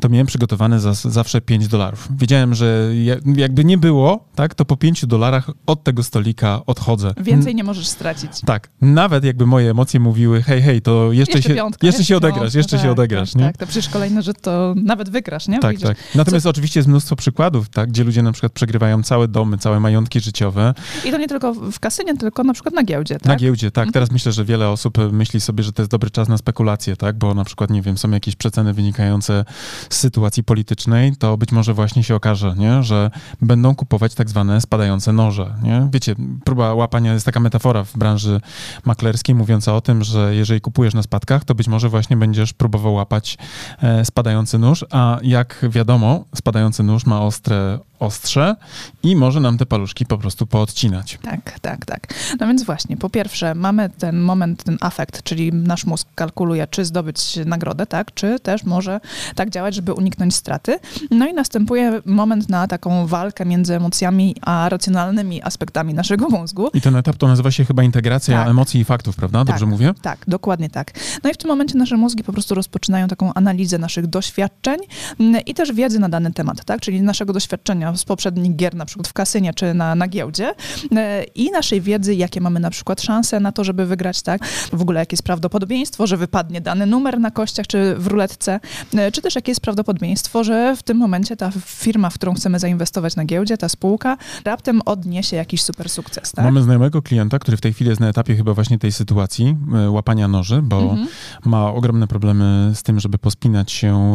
to 0.00 0.08
miałem 0.08 0.26
przygotowane 0.26 0.80
za, 0.80 0.94
zawsze 0.94 1.40
5 1.40 1.68
dolarów. 1.68 2.08
Wiedziałem, 2.18 2.54
że 2.54 2.92
jakby 3.36 3.64
nie 3.64 3.78
było, 3.78 4.24
tak, 4.34 4.54
to 4.54 4.64
po 4.64 4.76
5 4.76 5.06
dolarach 5.06 5.50
od 5.66 5.84
tego 5.84 6.02
stolika 6.02 6.60
odchodzę. 6.66 7.14
Więcej 7.20 7.54
nie 7.54 7.64
możesz 7.64 7.86
stracić. 7.88 8.30
Tak. 8.46 8.68
Nawet 8.80 9.24
jakby 9.24 9.46
moje 9.46 9.70
emocje 9.70 10.00
mówiły, 10.00 10.42
hej, 10.42 10.62
hej, 10.62 10.82
to 10.82 11.12
jeszcze, 11.12 11.38
jeszcze 11.38 11.48
się, 11.48 11.54
piątka, 11.54 11.86
jeszcze 11.86 12.04
się 12.04 12.16
odegrasz, 12.16 12.42
piątka, 12.42 12.58
jeszcze 12.58 12.76
tak, 12.76 12.86
się 12.86 12.90
odegrasz, 12.90 13.32
tak, 13.32 13.40
nie? 13.40 13.46
Tak, 13.46 13.56
to 13.56 13.66
przecież 13.66 13.88
kolejne, 13.88 14.22
że 14.22 14.34
to 14.34 14.74
nawet 14.76 15.08
wygrasz, 15.10 15.48
nie? 15.48 15.58
Tak, 15.58 15.70
Widzisz? 15.70 15.88
tak. 15.88 15.96
Natomiast 16.14 16.44
Co? 16.44 16.50
oczywiście 16.50 16.80
jest 16.80 16.88
mnóstwo 16.88 17.16
przykładów, 17.16 17.68
tak, 17.68 17.88
gdzie 17.88 18.04
ludzie 18.04 18.22
na 18.22 18.32
przykład 18.32 18.52
przegrywają 18.52 19.02
całe 19.02 19.28
domy, 19.28 19.58
całe 19.58 19.80
majątki 19.80 20.20
życiowe. 20.20 20.74
I 21.04 21.10
to 21.10 21.18
nie 21.18 21.28
tylko 21.28 21.54
w 21.54 21.80
kasynie, 21.80 22.16
tylko 22.16 22.44
na 22.44 22.52
przykład 22.52 22.74
na 22.74 22.82
giełdzie, 22.82 23.14
tak? 23.14 23.26
Na 23.26 23.36
giełdzie, 23.36 23.70
tak. 23.70 23.82
Mhm. 23.82 23.92
Teraz 23.92 24.10
myślę, 24.10 24.32
że 24.32 24.44
wiele 24.44 24.68
osób 24.68 24.98
myśli 25.12 25.40
sobie, 25.40 25.64
że 25.64 25.72
to 25.72 25.82
jest 25.82 25.90
dobry 25.90 26.10
czas 26.10 26.28
na 26.28 26.38
spekulacje, 26.38 26.96
tak, 26.96 27.18
bo 27.18 27.34
na 27.34 27.44
przykład, 27.44 27.70
nie 27.70 27.82
wiem, 27.82 27.98
są 27.98 28.10
jakieś 28.10 28.36
przeceny 28.36 28.74
wynikające 28.74 29.44
z 29.90 29.96
sytuacji 29.96 30.44
politycznej, 30.44 31.16
to 31.16 31.36
być 31.36 31.52
może 31.52 31.74
właśnie 31.74 32.04
się 32.04 32.14
okaże, 32.14 32.54
nie? 32.58 32.82
że 32.82 33.10
będą 33.42 33.74
kupować 33.74 34.14
tak 34.14 34.30
zwane 34.30 34.60
spadające 34.60 35.12
noże. 35.12 35.54
Nie? 35.62 35.88
Wiecie, 35.92 36.14
próba 36.44 36.74
łapania 36.74 37.12
jest 37.12 37.26
taka 37.26 37.40
metafora 37.40 37.84
w 37.84 37.98
branży 37.98 38.40
maklerskiej 38.84 39.34
mówiąca 39.34 39.74
o 39.74 39.80
tym, 39.80 40.04
że 40.04 40.34
jeżeli 40.34 40.60
kupujesz 40.60 40.94
na 40.94 41.02
spadkach, 41.02 41.44
to 41.44 41.54
być 41.54 41.68
może 41.68 41.88
właśnie 41.88 42.16
będziesz 42.16 42.52
próbował 42.52 42.94
łapać 42.94 43.38
e, 43.82 44.04
spadający 44.04 44.58
nóż, 44.58 44.84
a 44.90 45.18
jak 45.22 45.66
wiadomo, 45.70 46.24
spadający 46.34 46.82
nóż 46.82 47.06
ma 47.06 47.20
ostre 47.20 47.78
ostrze 47.98 48.56
i 49.02 49.16
może 49.16 49.40
nam 49.40 49.58
te 49.58 49.66
paluszki 49.66 50.06
po 50.06 50.18
prostu 50.18 50.46
poodcinać. 50.46 51.18
Tak, 51.22 51.60
tak, 51.60 51.86
tak. 51.86 52.14
No 52.40 52.46
więc 52.46 52.62
właśnie, 52.64 52.96
po 52.96 53.10
pierwsze 53.10 53.54
mamy 53.54 53.90
ten 53.90 54.20
moment, 54.20 54.64
ten 54.64 54.78
afekt, 54.80 55.22
czyli 55.22 55.52
nasz 55.52 55.84
mózg 55.86 56.08
kalkuluje, 56.14 56.66
czy 56.66 56.84
zdobyć 56.84 57.38
nagrodę, 57.46 57.86
tak, 57.86 58.14
czy 58.14 58.40
też 58.40 58.64
może 58.64 59.00
tak 59.34 59.50
działać, 59.50 59.74
żeby 59.74 59.92
uniknąć 59.92 60.34
straty. 60.34 60.78
No 61.10 61.28
i 61.28 61.34
następuje 61.34 62.02
moment 62.04 62.48
na 62.48 62.66
taką 62.66 63.06
walkę 63.06 63.44
między 63.44 63.76
emocjami 63.76 64.36
a 64.40 64.68
racjonalnymi 64.68 65.42
aspektami 65.42 65.94
naszego 65.94 66.28
mózgu. 66.28 66.68
I 66.74 66.80
ten 66.80 66.96
etap 66.96 67.16
to 67.16 67.28
nazywa 67.28 67.50
się 67.50 67.64
chyba 67.64 67.82
integracja 67.82 68.38
tak. 68.38 68.48
emocji 68.48 68.80
i 68.80 68.84
faktów, 68.84 69.16
prawda? 69.16 69.44
Dobrze 69.44 69.60
tak, 69.60 69.68
mówię? 69.68 69.94
Tak, 70.02 70.18
dokładnie 70.28 70.70
tak. 70.70 70.92
No 71.24 71.30
i 71.30 71.34
w 71.34 71.36
tym 71.36 71.48
momencie 71.48 71.78
nasze 71.78 71.96
mózgi 71.96 72.24
po 72.24 72.32
prostu 72.32 72.54
rozpoczynają 72.54 73.08
taką 73.08 73.34
analizę 73.34 73.78
naszych 73.78 74.06
doświadczeń 74.06 74.78
mm, 75.20 75.44
i 75.44 75.54
też 75.54 75.72
wiedzy 75.72 75.98
na 75.98 76.08
dany 76.08 76.32
temat, 76.32 76.64
tak, 76.64 76.80
czyli 76.80 77.02
naszego 77.02 77.32
doświadczenia 77.32 77.87
doświadczenia 77.92 77.96
z 77.96 78.04
poprzednich 78.04 78.56
gier, 78.56 78.74
na 78.74 78.84
przykład 78.84 79.08
w 79.08 79.12
kasynie 79.12 79.54
czy 79.54 79.74
na, 79.74 79.94
na 79.94 80.08
giełdzie 80.08 80.54
e, 80.96 81.24
i 81.24 81.50
naszej 81.50 81.80
wiedzy, 81.80 82.14
jakie 82.14 82.40
mamy 82.40 82.60
na 82.60 82.70
przykład 82.70 83.02
szanse 83.02 83.40
na 83.40 83.52
to, 83.52 83.64
żeby 83.64 83.86
wygrać, 83.86 84.22
tak? 84.22 84.46
W 84.72 84.82
ogóle 84.82 85.00
jakie 85.00 85.14
jest 85.14 85.22
prawdopodobieństwo, 85.22 86.06
że 86.06 86.16
wypadnie 86.16 86.60
dany 86.60 86.86
numer 86.86 87.20
na 87.20 87.30
kościach 87.30 87.66
czy 87.66 87.94
w 87.94 88.06
ruletce, 88.06 88.60
e, 88.94 89.12
czy 89.12 89.22
też 89.22 89.34
jakie 89.34 89.50
jest 89.50 89.60
prawdopodobieństwo, 89.60 90.44
że 90.44 90.76
w 90.76 90.82
tym 90.82 90.96
momencie 90.96 91.36
ta 91.36 91.50
firma, 91.66 92.10
w 92.10 92.14
którą 92.14 92.34
chcemy 92.34 92.58
zainwestować 92.58 93.16
na 93.16 93.24
giełdzie, 93.24 93.58
ta 93.58 93.68
spółka, 93.68 94.16
raptem 94.44 94.80
odniesie 94.84 95.36
jakiś 95.36 95.62
super 95.62 95.88
sukces, 95.88 96.32
tak? 96.32 96.44
Mamy 96.44 96.62
znajomego 96.62 97.02
klienta, 97.02 97.38
który 97.38 97.56
w 97.56 97.60
tej 97.60 97.72
chwili 97.72 97.90
jest 97.90 98.00
na 98.00 98.08
etapie 98.08 98.36
chyba 98.36 98.54
właśnie 98.54 98.78
tej 98.78 98.92
sytuacji, 98.92 99.56
e, 99.74 99.90
łapania 99.90 100.28
noży, 100.28 100.62
bo 100.62 100.80
mhm. 100.80 101.08
ma 101.44 101.72
ogromne 101.72 102.06
problemy 102.06 102.72
z 102.74 102.82
tym, 102.82 103.00
żeby 103.00 103.18
pospinać 103.18 103.72
się 103.72 104.14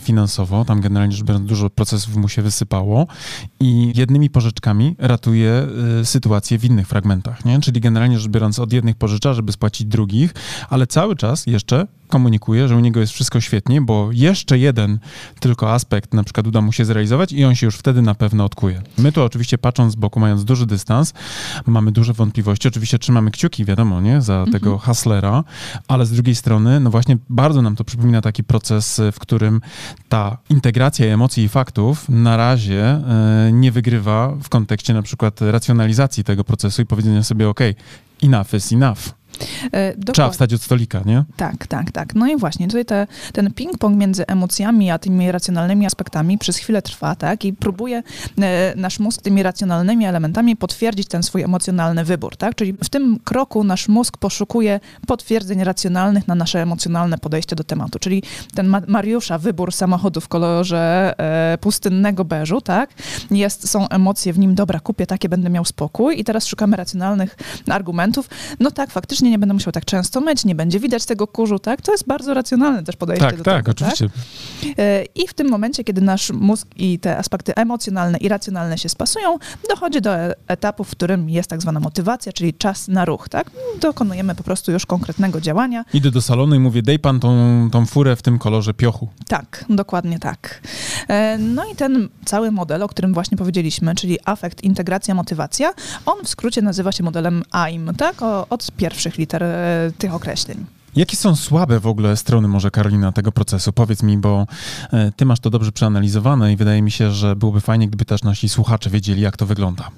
finansowo. 0.00 0.64
Tam 0.64 0.80
generalnie 0.80 1.16
rzecz 1.16 1.26
biorąc 1.26 1.46
dużo 1.46 1.70
procesów 1.70 2.16
mu 2.16 2.28
się 2.28 2.42
wysypało 2.42 3.06
i 3.60 3.92
jednymi 3.96 4.30
pożyczkami 4.30 4.96
ratuje 4.98 5.66
y, 6.00 6.04
sytuację 6.04 6.58
w 6.58 6.64
innych 6.64 6.88
fragmentach, 6.88 7.44
nie? 7.44 7.60
Czyli 7.60 7.80
generalnie 7.80 8.18
rzecz 8.18 8.30
biorąc 8.30 8.58
od 8.58 8.72
jednych 8.72 8.96
pożycza, 8.96 9.34
żeby 9.34 9.52
spłacić 9.52 9.86
drugich, 9.86 10.34
ale 10.70 10.86
cały 10.86 11.16
czas 11.16 11.46
jeszcze 11.46 11.86
komunikuje, 12.12 12.68
że 12.68 12.76
u 12.76 12.80
niego 12.80 13.00
jest 13.00 13.12
wszystko 13.12 13.40
świetnie, 13.40 13.80
bo 13.80 14.08
jeszcze 14.12 14.58
jeden 14.58 14.98
tylko 15.40 15.72
aspekt 15.72 16.14
na 16.14 16.24
przykład 16.24 16.46
uda 16.46 16.60
mu 16.60 16.72
się 16.72 16.84
zrealizować 16.84 17.32
i 17.32 17.44
on 17.44 17.54
się 17.54 17.66
już 17.66 17.76
wtedy 17.76 18.02
na 18.02 18.14
pewno 18.14 18.44
odkuje. 18.44 18.82
My 18.98 19.12
tu 19.12 19.22
oczywiście 19.22 19.58
patrząc 19.58 19.92
z 19.92 19.96
boku, 19.96 20.20
mając 20.20 20.44
duży 20.44 20.66
dystans, 20.66 21.12
mamy 21.66 21.92
duże 21.92 22.12
wątpliwości. 22.12 22.68
Oczywiście 22.68 22.98
trzymamy 22.98 23.30
kciuki, 23.30 23.64
wiadomo, 23.64 24.00
nie, 24.00 24.22
za 24.22 24.34
mhm. 24.34 24.52
tego 24.52 24.78
hustlera, 24.78 25.44
ale 25.88 26.06
z 26.06 26.10
drugiej 26.10 26.34
strony, 26.34 26.80
no 26.80 26.90
właśnie 26.90 27.16
bardzo 27.28 27.62
nam 27.62 27.76
to 27.76 27.84
przypomina 27.84 28.20
taki 28.20 28.44
proces, 28.44 29.00
w 29.12 29.18
którym 29.18 29.60
ta 30.08 30.38
integracja 30.50 31.06
emocji 31.06 31.44
i 31.44 31.48
faktów 31.48 32.08
na 32.08 32.36
razie 32.36 33.01
nie 33.52 33.72
wygrywa 33.72 34.36
w 34.42 34.48
kontekście 34.48 34.94
na 34.94 35.02
przykład 35.02 35.40
racjonalizacji 35.40 36.24
tego 36.24 36.44
procesu 36.44 36.82
i 36.82 36.86
powiedzenia 36.86 37.22
sobie, 37.22 37.48
ok, 37.48 37.60
enough 38.22 38.54
is 38.54 38.72
enough. 38.72 39.22
E, 39.72 40.12
Trzeba 40.12 40.30
wstać 40.30 40.54
od 40.54 40.62
stolika, 40.62 41.00
nie? 41.06 41.24
Tak, 41.36 41.66
tak, 41.66 41.90
tak. 41.90 42.14
No 42.14 42.26
i 42.26 42.36
właśnie 42.36 42.66
tutaj 42.66 42.84
te, 42.84 43.06
ten 43.32 43.50
ping-pong 43.50 43.96
między 43.96 44.26
emocjami 44.26 44.90
a 44.90 44.98
tymi 44.98 45.32
racjonalnymi 45.32 45.86
aspektami 45.86 46.38
przez 46.38 46.56
chwilę 46.56 46.82
trwa, 46.82 47.14
tak? 47.14 47.44
I 47.44 47.52
próbuje 47.52 48.02
e, 48.42 48.74
nasz 48.76 48.98
mózg 48.98 49.22
tymi 49.22 49.42
racjonalnymi 49.42 50.06
elementami 50.06 50.56
potwierdzić 50.56 51.08
ten 51.08 51.22
swój 51.22 51.42
emocjonalny 51.42 52.04
wybór, 52.04 52.36
tak? 52.36 52.54
Czyli 52.54 52.72
w 52.72 52.88
tym 52.88 53.18
kroku 53.24 53.64
nasz 53.64 53.88
mózg 53.88 54.16
poszukuje 54.16 54.80
potwierdzeń 55.06 55.64
racjonalnych 55.64 56.28
na 56.28 56.34
nasze 56.34 56.62
emocjonalne 56.62 57.18
podejście 57.18 57.56
do 57.56 57.64
tematu. 57.64 57.98
Czyli 57.98 58.22
ten 58.54 58.66
Ma 58.66 58.82
Mariusza 58.86 59.38
wybór 59.38 59.72
samochodu 59.72 60.20
w 60.20 60.28
kolorze 60.28 61.14
e, 61.18 61.58
pustynnego 61.58 62.24
beżu, 62.24 62.60
tak? 62.60 62.90
Jest, 63.30 63.68
są 63.68 63.88
emocje 63.88 64.32
w 64.32 64.38
nim, 64.38 64.54
dobra, 64.54 64.80
kupię 64.80 65.06
takie, 65.06 65.28
będę 65.28 65.50
miał 65.50 65.64
spokój 65.64 66.20
i 66.20 66.24
teraz 66.24 66.46
szukamy 66.46 66.76
racjonalnych 66.76 67.36
argumentów. 67.68 68.11
No 68.60 68.70
tak, 68.70 68.90
faktycznie 68.90 69.30
nie 69.30 69.38
będę 69.38 69.54
musiał 69.54 69.72
tak 69.72 69.84
często 69.84 70.20
myć, 70.20 70.44
nie 70.44 70.54
będzie 70.54 70.80
widać 70.80 71.06
tego 71.06 71.26
kurzu, 71.26 71.58
tak? 71.58 71.82
To 71.82 71.92
jest 71.92 72.06
bardzo 72.06 72.34
racjonalne 72.34 72.84
też 72.84 72.96
podejście 72.96 73.26
tak, 73.26 73.36
do 73.36 73.44
tak, 73.44 73.64
tego. 73.64 73.74
Tak, 73.74 73.82
oczywiście. 73.82 74.08
E, 74.78 75.04
I 75.04 75.28
w 75.28 75.34
tym 75.34 75.50
momencie, 75.50 75.84
kiedy 75.84 76.00
nasz 76.00 76.30
mózg 76.30 76.68
i 76.76 76.98
te 76.98 77.18
aspekty 77.18 77.54
emocjonalne 77.54 78.18
i 78.18 78.28
racjonalne 78.28 78.78
się 78.78 78.88
spasują, 78.88 79.38
dochodzi 79.68 80.00
do 80.00 80.16
e, 80.16 80.34
etapu, 80.48 80.84
w 80.84 80.90
którym 80.90 81.30
jest 81.30 81.50
tak 81.50 81.62
zwana 81.62 81.80
motywacja, 81.80 82.32
czyli 82.32 82.54
czas 82.54 82.88
na 82.88 83.04
ruch, 83.04 83.28
tak? 83.28 83.50
Dokonujemy 83.80 84.34
po 84.34 84.42
prostu 84.42 84.72
już 84.72 84.86
konkretnego 84.86 85.40
działania. 85.40 85.84
Idę 85.94 86.10
do 86.10 86.22
salonu 86.22 86.54
i 86.54 86.58
mówię, 86.58 86.82
dej 86.82 86.98
pan 86.98 87.20
tą, 87.20 87.68
tą 87.72 87.86
furę 87.86 88.16
w 88.16 88.22
tym 88.22 88.38
kolorze 88.38 88.74
piochu. 88.74 89.08
Tak, 89.28 89.64
dokładnie 89.70 90.18
tak. 90.18 90.60
E, 91.08 91.38
no 91.38 91.64
i 91.72 91.76
ten 91.76 92.08
cały 92.24 92.50
model, 92.50 92.82
o 92.82 92.88
którym 92.88 93.14
właśnie 93.14 93.36
powiedzieliśmy, 93.36 93.94
czyli 93.94 94.18
afekt, 94.24 94.62
integracja, 94.62 95.14
motywacja, 95.14 95.74
on 96.06 96.24
w 96.24 96.28
skrócie 96.28 96.62
nazywa 96.62 96.92
się 96.92 97.02
modelem 97.04 97.42
AIM, 97.50 97.92
tak? 98.02 98.22
O, 98.22 98.46
od 98.50 98.70
pierwszych 98.76 99.18
liter 99.18 99.42
e, 99.42 99.90
tych 99.98 100.14
określeń. 100.14 100.64
Jakie 100.96 101.16
są 101.16 101.36
słabe 101.36 101.80
w 101.80 101.86
ogóle 101.86 102.16
strony 102.16 102.48
może, 102.48 102.70
Karolina, 102.70 103.12
tego 103.12 103.32
procesu? 103.32 103.72
Powiedz 103.72 104.02
mi, 104.02 104.18
bo 104.18 104.46
e, 104.92 105.12
ty 105.16 105.24
masz 105.24 105.40
to 105.40 105.50
dobrze 105.50 105.72
przeanalizowane 105.72 106.52
i 106.52 106.56
wydaje 106.56 106.82
mi 106.82 106.90
się, 106.90 107.10
że 107.10 107.36
byłoby 107.36 107.60
fajnie, 107.60 107.88
gdyby 107.88 108.04
też 108.04 108.22
nasi 108.22 108.48
słuchacze 108.48 108.90
wiedzieli, 108.90 109.22
jak 109.22 109.36
to 109.36 109.46
wygląda. 109.46 109.90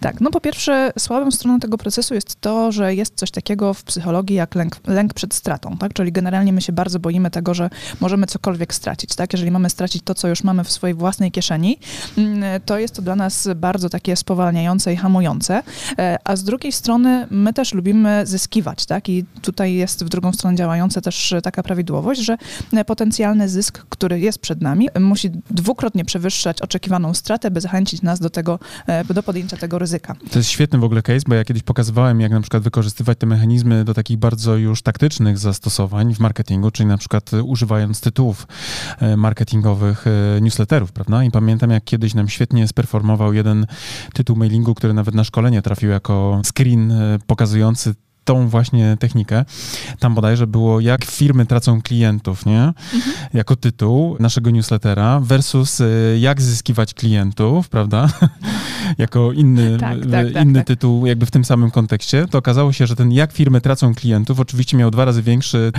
Tak, 0.00 0.20
no 0.20 0.30
po 0.30 0.40
pierwsze, 0.40 0.92
słabą 0.98 1.30
stroną 1.30 1.60
tego 1.60 1.78
procesu 1.78 2.14
jest 2.14 2.40
to, 2.40 2.72
że 2.72 2.94
jest 2.94 3.14
coś 3.16 3.30
takiego 3.30 3.74
w 3.74 3.84
psychologii 3.84 4.36
jak 4.36 4.54
lęk, 4.54 4.76
lęk 4.86 5.14
przed 5.14 5.34
stratą, 5.34 5.76
tak? 5.76 5.92
Czyli 5.92 6.12
generalnie 6.12 6.52
my 6.52 6.60
się 6.60 6.72
bardzo 6.72 6.98
boimy 6.98 7.30
tego, 7.30 7.54
że 7.54 7.70
możemy 8.00 8.26
cokolwiek 8.26 8.74
stracić, 8.74 9.14
tak? 9.14 9.32
Jeżeli 9.32 9.50
mamy 9.50 9.70
stracić 9.70 10.02
to, 10.02 10.14
co 10.14 10.28
już 10.28 10.44
mamy 10.44 10.64
w 10.64 10.72
swojej 10.72 10.94
własnej 10.94 11.32
kieszeni, 11.32 11.78
mm, 12.18 12.60
to 12.66 12.78
jest 12.78 12.94
to 12.94 13.02
dla 13.02 13.16
nas 13.16 13.48
bardzo 13.56 13.88
takie 13.88 14.16
spowalniające 14.16 14.92
i 14.92 14.96
hamujące, 14.96 15.62
e, 15.98 16.18
a 16.24 16.36
z 16.36 16.44
drugiej 16.44 16.72
strony 16.72 17.26
my 17.30 17.52
też 17.52 17.74
lubimy 17.74 18.26
zyskiwać, 18.26 18.86
tak? 18.86 19.08
I 19.08 19.24
tutaj 19.42 19.74
jest 19.74 20.04
w 20.04 20.08
drugą 20.08 20.32
stronę 20.32 20.41
stron 20.42 20.56
działające 20.56 21.02
też 21.02 21.34
taka 21.42 21.62
prawidłowość, 21.62 22.20
że 22.20 22.36
potencjalny 22.86 23.48
zysk, 23.48 23.86
który 23.88 24.20
jest 24.20 24.38
przed 24.38 24.62
nami, 24.62 24.88
musi 25.00 25.30
dwukrotnie 25.50 26.04
przewyższać 26.04 26.62
oczekiwaną 26.62 27.14
stratę, 27.14 27.50
by 27.50 27.60
zachęcić 27.60 28.02
nas 28.02 28.20
do 28.20 28.30
tego, 28.30 28.58
e, 28.86 29.04
do 29.04 29.22
podjęcia 29.22 29.56
tego 29.56 29.78
ryzyka. 29.78 30.14
To 30.30 30.38
jest 30.38 30.50
świetny 30.50 30.78
w 30.78 30.84
ogóle 30.84 31.02
case, 31.02 31.20
bo 31.28 31.34
ja 31.34 31.44
kiedyś 31.44 31.62
pokazywałem, 31.62 32.20
jak 32.20 32.32
na 32.32 32.40
przykład 32.40 32.62
wykorzystywać 32.62 33.18
te 33.18 33.26
mechanizmy 33.26 33.84
do 33.84 33.94
takich 33.94 34.18
bardzo 34.18 34.56
już 34.56 34.82
taktycznych 34.82 35.38
zastosowań 35.38 36.14
w 36.14 36.20
marketingu, 36.20 36.70
czyli 36.70 36.88
na 36.88 36.98
przykład 36.98 37.30
używając 37.44 38.00
tytułów 38.00 38.46
e, 38.98 39.16
marketingowych 39.16 40.06
e, 40.06 40.40
newsletterów, 40.40 40.92
prawda? 40.92 41.24
I 41.24 41.30
pamiętam, 41.30 41.70
jak 41.70 41.84
kiedyś 41.84 42.14
nam 42.14 42.28
świetnie 42.28 42.68
sperformował 42.68 43.32
jeden 43.32 43.66
tytuł 44.14 44.36
mailingu, 44.36 44.74
który 44.74 44.92
nawet 44.94 45.14
na 45.14 45.24
szkolenie 45.24 45.62
trafił 45.62 45.90
jako 45.90 46.42
screen 46.44 46.92
pokazujący 47.26 47.94
tą 48.24 48.48
właśnie 48.48 48.96
technikę. 49.00 49.44
Tam 49.98 50.14
bodajże 50.14 50.46
było, 50.46 50.80
jak 50.80 51.04
firmy 51.04 51.46
tracą 51.46 51.82
klientów, 51.82 52.46
nie? 52.46 52.62
Mhm. 52.94 53.02
Jako 53.34 53.56
tytuł 53.56 54.16
naszego 54.20 54.50
newslettera 54.50 55.20
versus 55.20 55.80
y, 55.80 56.18
jak 56.20 56.42
zyskiwać 56.42 56.94
klientów, 56.94 57.68
prawda? 57.68 58.08
jako 58.98 59.32
inny, 59.32 59.78
tak, 59.78 59.98
tak, 60.10 60.32
tak, 60.32 60.44
inny 60.44 60.58
tak, 60.58 60.66
tytuł 60.66 61.06
jakby 61.06 61.26
w 61.26 61.30
tym 61.30 61.44
samym 61.44 61.70
kontekście. 61.70 62.26
To 62.30 62.38
okazało 62.38 62.72
się, 62.72 62.86
że 62.86 62.96
ten 62.96 63.12
jak 63.12 63.32
firmy 63.32 63.60
tracą 63.60 63.94
klientów 63.94 64.40
oczywiście 64.40 64.76
miał 64.76 64.90
dwa 64.90 65.04
razy 65.04 65.22
większy 65.22 65.72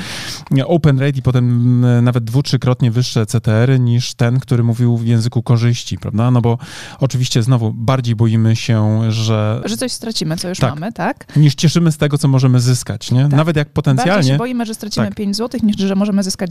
open 0.65 0.99
rate 0.99 1.19
i 1.19 1.21
potem 1.21 1.85
y, 1.85 2.01
nawet 2.01 2.23
dwu, 2.23 2.43
trzykrotnie 2.43 2.91
wyższe 2.91 3.25
CTR 3.25 3.79
niż 3.79 4.13
ten, 4.13 4.39
który 4.39 4.63
mówił 4.63 4.97
w 4.97 5.05
języku 5.05 5.43
korzyści, 5.43 5.97
prawda? 5.97 6.31
No 6.31 6.41
bo 6.41 6.57
oczywiście 6.99 7.43
znowu 7.43 7.73
bardziej 7.73 8.15
boimy 8.15 8.55
się, 8.55 9.01
że... 9.11 9.61
Że 9.65 9.77
coś 9.77 9.91
stracimy, 9.91 10.37
co 10.37 10.49
już 10.49 10.59
tak, 10.59 10.73
mamy, 10.73 10.93
tak? 10.93 11.35
Niż 11.35 11.55
cieszymy 11.55 11.91
z 11.91 11.97
tego, 11.97 12.17
co 12.17 12.27
możemy 12.33 12.59
zyskać, 12.59 13.11
nie? 13.11 13.23
Tak. 13.23 13.31
Nawet 13.31 13.55
jak 13.55 13.69
potencjalnie... 13.69 14.13
Bardziej 14.13 14.33
się 14.33 14.37
boimy, 14.37 14.65
że 14.65 14.73
stracimy 14.73 15.07
tak. 15.07 15.15
5 15.15 15.35
zł, 15.35 15.59
niż 15.63 15.77
że 15.77 15.95
możemy 15.95 16.23
zyskać 16.23 16.49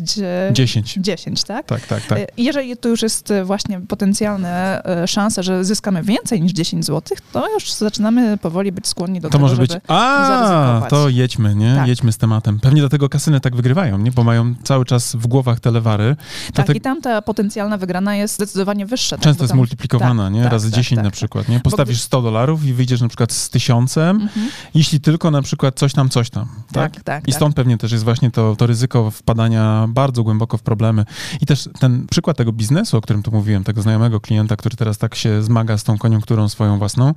10. 0.53 0.95
10, 1.01 1.45
tak? 1.45 1.67
Tak, 1.67 1.87
tak, 1.87 2.07
tak. 2.07 2.19
E, 2.19 2.27
jeżeli 2.37 2.77
tu 2.77 2.89
już 2.89 3.03
jest 3.03 3.31
e, 3.31 3.45
właśnie 3.45 3.81
potencjalna 3.81 4.83
e, 4.85 5.09
szansa, 5.09 5.43
że 5.43 5.65
zyskamy 5.65 6.03
więcej 6.03 6.43
niż 6.43 6.53
10 6.53 6.85
zł, 6.85 7.17
to 7.33 7.55
już 7.55 7.73
zaczynamy 7.73 8.39
powoli 8.39 8.73
być 8.73 8.87
skłonni 8.87 9.21
do 9.21 9.29
to 9.29 9.33
tego, 9.33 9.43
może 9.43 9.57
być, 9.57 9.73
a, 9.89 10.87
to 10.89 11.09
jedźmy, 11.09 11.55
nie? 11.55 11.75
Tak. 11.75 11.89
Jedźmy 11.89 12.12
z 12.12 12.19
tematem. 12.19 12.61
Pewnie 12.61 12.81
dlatego 12.81 13.09
kasyny 13.09 13.41
tak 13.41 13.57
wygrywają, 13.57 13.99
nie? 13.99 14.11
Bo 14.11 14.25
mają 14.25 14.55
cały 14.62 14.85
czas 14.85 15.17
w 15.17 15.27
głowach 15.27 15.61
telewary. 15.61 16.17
Tak, 16.55 16.75
i 16.75 16.81
tam 16.81 17.01
ta 17.01 17.23
potencjalna 17.23 17.77
wygrana 17.77 18.17
jest 18.17 18.35
zdecydowanie 18.35 18.87
wyższa. 18.87 19.17
Tak? 19.17 19.25
Często 19.25 19.39
tak, 19.39 19.45
jest 19.45 19.55
multiplikowana, 19.55 20.25
tak, 20.25 20.33
nie? 20.33 20.43
Tak, 20.43 20.53
Razy 20.53 20.71
tak, 20.71 20.81
10 20.81 21.03
na 21.03 21.11
przykład, 21.11 21.49
nie? 21.49 21.61
Postawisz 21.61 22.01
100 22.01 22.23
dolarów 22.23 22.65
i 22.65 22.73
wyjdziesz 22.73 23.01
na 23.01 23.09
przykład 23.09 23.33
z 23.33 23.51
tysiącem, 23.51 24.17
mhm. 24.23 24.51
jeśli 24.75 25.01
tylko 25.01 25.31
na 25.31 25.43
przykład 25.43 25.72
coś 25.73 25.93
tam, 25.93 26.09
coś 26.09 26.31
tam. 26.31 26.47
Tak, 26.73 26.93
tak. 26.93 27.05
tak 27.05 27.29
I 27.29 27.33
stąd 27.33 27.57
pewnie 27.57 27.79
też 27.79 27.93
jest 27.93 28.05
właśnie 28.05 28.31
to, 28.31 28.57
to 28.57 28.67
ryzyko 28.67 29.11
wpadania 29.11 29.87
bardzo 29.88 30.23
głęboko 30.23 30.59
w 30.59 30.62
problemy. 30.62 31.05
I 31.41 31.47
też 31.47 31.69
ten 31.81 32.07
przykład 32.07 32.37
tego 32.37 32.52
biznesu, 32.52 32.97
o 32.97 33.00
którym 33.00 33.23
tu 33.23 33.31
mówiłem, 33.33 33.64
tego 33.64 33.83
znajomego 33.83 34.21
klienta, 34.21 34.57
który 34.57 34.76
teraz 34.76 34.99
tak 34.99 35.14
się 35.14 35.43
zmaga 35.43 35.79
z 35.79 35.85
tą 35.85 35.99
koniunkturą 35.99 36.49
swoją 36.49 36.79
własną, 36.79 37.14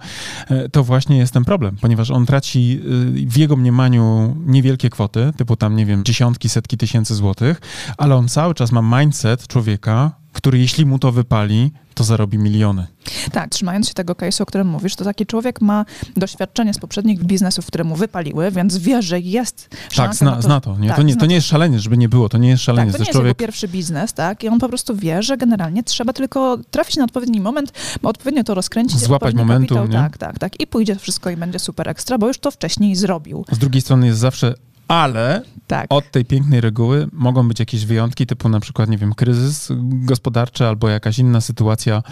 e, 0.47 0.69
to 0.69 0.83
właśnie 0.83 1.17
jest 1.17 1.33
ten 1.33 1.45
problem, 1.45 1.77
ponieważ 1.81 2.11
on 2.11 2.25
traci 2.25 2.79
y, 3.23 3.29
w 3.29 3.37
jego 3.37 3.55
mniemaniu 3.55 4.35
niewielkie 4.45 4.89
kwoty, 4.89 5.31
typu 5.37 5.55
tam, 5.55 5.75
nie 5.75 5.85
wiem, 5.85 6.03
dziesiątki, 6.03 6.49
setki 6.49 6.77
tysięcy 6.77 7.15
złotych, 7.15 7.61
ale 7.97 8.15
on 8.15 8.27
cały 8.27 8.53
czas 8.53 8.71
ma 8.71 8.99
mindset 8.99 9.47
człowieka, 9.47 10.11
który 10.33 10.59
jeśli 10.59 10.85
mu 10.85 10.99
to 10.99 11.11
wypali, 11.11 11.71
to 11.93 12.03
zarobi 12.03 12.37
miliony. 12.37 12.87
Tak, 13.35 13.49
trzymając 13.49 13.87
się 13.87 13.93
tego 13.93 14.13
case'u, 14.13 14.41
o 14.41 14.45
którym 14.45 14.67
mówisz, 14.67 14.95
to 14.95 15.03
taki 15.03 15.25
człowiek 15.25 15.61
ma 15.61 15.85
doświadczenie 16.17 16.73
z 16.73 16.79
poprzednich 16.79 17.23
biznesów, 17.23 17.65
które 17.65 17.83
mu 17.83 17.95
wypaliły, 17.95 18.51
więc 18.51 18.77
wie, 18.77 19.01
że 19.01 19.19
jest 19.19 19.69
szansa 19.89 20.03
Tak, 20.03 20.15
zna, 20.15 20.35
to, 20.35 20.41
zna 20.41 20.61
to. 20.61 20.77
Nie? 20.77 20.87
Tak, 20.87 20.97
to, 20.97 21.03
nie, 21.03 21.15
to 21.15 21.25
nie 21.25 21.35
jest 21.35 21.47
szalenie, 21.47 21.79
żeby 21.79 21.97
nie 21.97 22.09
było, 22.09 22.29
to 22.29 22.37
nie 22.37 22.49
jest 22.49 22.63
szalenie. 22.63 22.91
Tak, 22.91 22.97
to 22.97 23.03
nie 23.03 23.07
jest 23.07 23.11
człowiek... 23.11 23.27
jego 23.27 23.35
pierwszy 23.35 23.67
biznes, 23.67 24.13
tak? 24.13 24.43
I 24.43 24.47
on 24.47 24.59
po 24.59 24.69
prostu 24.69 24.95
wie, 24.95 25.23
że 25.23 25.37
generalnie 25.37 25.83
trzeba 25.83 26.13
tylko 26.13 26.57
trafić 26.71 26.97
na 26.97 27.03
odpowiedni 27.03 27.41
moment, 27.41 27.73
odpowiednio 28.03 28.43
to 28.43 28.53
rozkręcić. 28.53 28.99
Złapać 28.99 29.35
momentu, 29.35 29.75
Tak, 29.91 30.17
tak, 30.17 30.39
tak. 30.39 30.61
I 30.61 30.67
pójdzie 30.67 30.95
wszystko 30.95 31.29
i 31.29 31.37
będzie 31.37 31.59
super 31.59 31.89
ekstra, 31.89 32.17
bo 32.17 32.27
już 32.27 32.37
to 32.37 32.51
wcześniej 32.51 32.95
zrobił. 32.95 33.45
Z 33.51 33.57
drugiej 33.57 33.81
strony 33.81 34.07
jest 34.07 34.19
zawsze 34.19 34.53
Ale 34.87 35.41
tak. 35.67 35.85
od 35.89 36.11
tej 36.11 36.25
pięknej 36.25 36.61
reguły 36.61 37.07
mogą 37.13 37.47
być 37.47 37.59
jakieś 37.59 37.85
wyjątki, 37.85 38.25
typu 38.25 38.49
na 38.49 38.59
przykład, 38.59 38.89
nie 38.89 38.97
wiem, 38.97 39.13
kryzys 39.13 39.69
gospodarczy 39.81 40.67
albo 40.67 40.89
jakaś 40.89 41.19
inna 41.19 41.41
sytuacja, 41.41 42.03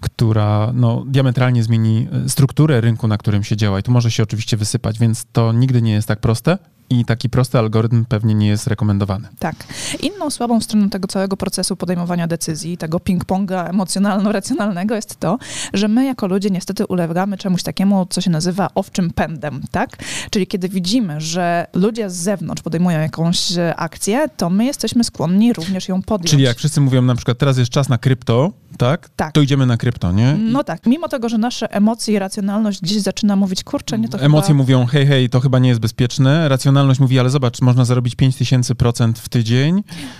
która 0.00 0.70
no, 0.74 1.04
diametralnie 1.06 1.62
zmieni 1.62 2.08
strukturę 2.28 2.80
rynku, 2.80 3.08
na 3.08 3.18
którym 3.18 3.44
się 3.44 3.56
działa. 3.56 3.78
I 3.78 3.82
tu 3.82 3.92
może 3.92 4.10
się 4.10 4.22
oczywiście 4.22 4.56
wysypać, 4.56 4.98
więc 4.98 5.26
to 5.32 5.52
nigdy 5.52 5.82
nie 5.82 5.92
jest 5.92 6.08
tak 6.08 6.20
proste 6.20 6.58
i 6.90 7.04
taki 7.04 7.30
prosty 7.30 7.58
algorytm 7.58 8.04
pewnie 8.04 8.34
nie 8.34 8.48
jest 8.48 8.66
rekomendowany. 8.66 9.28
Tak. 9.38 9.56
Inną 10.00 10.30
słabą 10.30 10.60
stroną 10.60 10.90
tego 10.90 11.08
całego 11.08 11.36
procesu 11.36 11.76
podejmowania 11.76 12.26
decyzji, 12.26 12.76
tego 12.76 12.98
ping-ponga 12.98 13.70
emocjonalno-racjonalnego 13.70 14.94
jest 14.94 15.16
to, 15.16 15.38
że 15.72 15.88
my 15.88 16.04
jako 16.04 16.26
ludzie 16.26 16.50
niestety 16.50 16.86
ulegamy 16.86 17.36
czemuś 17.36 17.62
takiemu, 17.62 18.06
co 18.06 18.20
się 18.20 18.30
nazywa 18.30 18.68
owczym 18.74 19.10
pędem, 19.10 19.62
tak? 19.70 19.96
Czyli 20.30 20.46
kiedy 20.46 20.68
widzimy, 20.68 21.20
że 21.20 21.66
ludzie 21.74 22.10
z 22.10 22.14
zewnątrz 22.14 22.62
podejmują 22.62 23.00
jakąś 23.00 23.52
e, 23.58 23.76
akcję, 23.76 24.28
to 24.36 24.50
my 24.50 24.64
jesteśmy 24.64 25.04
skłonni 25.04 25.52
również 25.52 25.88
ją 25.88 26.02
podjąć. 26.02 26.30
Czyli 26.30 26.42
jak 26.42 26.56
wszyscy 26.56 26.80
mówią 26.80 27.02
na 27.02 27.14
przykład 27.14 27.38
teraz 27.38 27.58
jest 27.58 27.70
czas 27.70 27.88
na 27.88 27.98
krypto, 27.98 28.52
tak? 28.76 29.08
tak. 29.16 29.32
To 29.32 29.40
idziemy 29.40 29.66
na 29.66 29.76
krypto, 29.76 30.12
nie? 30.12 30.36
No 30.38 30.64
tak. 30.64 30.86
Mimo 30.86 31.08
tego, 31.08 31.28
że 31.28 31.38
nasze 31.38 31.72
emocje 31.72 32.14
i 32.14 32.18
racjonalność 32.18 32.80
gdzieś 32.80 33.00
zaczyna 33.00 33.36
mówić, 33.36 33.64
kurczę, 33.64 33.98
nie 33.98 34.08
to 34.08 34.18
Emocje 34.18 34.48
chyba... 34.48 34.58
mówią, 34.58 34.86
hej, 34.86 35.06
hej, 35.06 35.30
to 35.30 35.40
chyba 35.40 35.58
nie 35.58 35.68
jest 35.68 35.80
bezpieczne. 35.80 36.48
Racjonalność 36.48 37.00
mówi, 37.00 37.18
ale 37.18 37.30
zobacz, 37.30 37.60
można 37.60 37.84
zarobić 37.84 38.16
5000% 38.16 39.12
w 39.16 39.28
tydzień. 39.28 39.76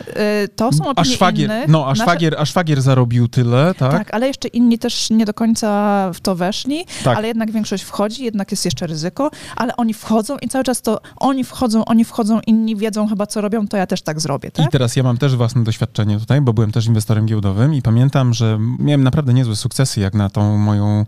Yy, 0.07 0.15
to 0.57 0.73
są 0.73 0.85
opinie 0.85 0.95
a 0.97 1.05
szwagier, 1.05 1.51
innych. 1.51 1.69
No, 1.69 1.87
a 1.87 1.89
nasze... 1.89 2.03
szwagier, 2.03 2.35
a 2.39 2.45
szwagier 2.45 2.83
zarobił 2.83 3.29
tyle, 3.29 3.75
tak? 3.79 3.93
Tak, 3.93 4.15
ale 4.15 4.27
jeszcze 4.27 4.49
inni 4.49 4.79
też 4.79 5.11
nie 5.11 5.25
do 5.25 5.35
końca 5.35 6.11
w 6.15 6.21
to 6.21 6.35
weszli, 6.35 6.85
tak. 7.05 7.19
ale 7.19 7.29
jednak 7.29 7.51
większość 7.51 7.85
wchodzi, 7.85 8.25
jednak 8.25 8.51
jest 8.51 8.65
jeszcze 8.65 8.87
ryzyko, 8.87 9.31
ale 9.57 9.77
oni 9.77 9.95
wchodzą 9.95 10.37
i 10.39 10.49
cały 10.49 10.65
czas 10.65 10.83
to 10.83 11.01
oni 11.17 11.45
wchodzą, 11.45 11.85
oni 11.85 12.05
wchodzą, 12.05 12.41
inni 12.47 12.77
wiedzą 12.77 13.09
chyba, 13.09 13.27
co 13.27 13.41
robią, 13.41 13.69
to 13.69 13.77
ja 13.77 13.87
też 13.87 14.03
tak 14.03 14.21
zrobię, 14.21 14.51
tak? 14.51 14.67
I 14.67 14.69
teraz 14.69 14.97
ja 14.97 15.03
mam 15.03 15.19
też 15.19 15.37
własne 15.37 15.65
doświadczenie 15.65 16.19
tutaj, 16.19 16.41
bo 16.41 16.53
byłem 16.53 16.73
też 16.73 16.87
inwestorem 16.87 17.27
giełdowym 17.27 17.75
i 17.75 17.83
pamiętam, 17.83 18.35
że 18.35 18.42
miałem 18.79 19.05
naprawdę 19.05 19.35
niezłe 19.35 19.57
sukcesy 19.57 20.01
jak 20.01 20.15
na 20.15 20.31
tą 20.31 20.57
moją 20.57 21.07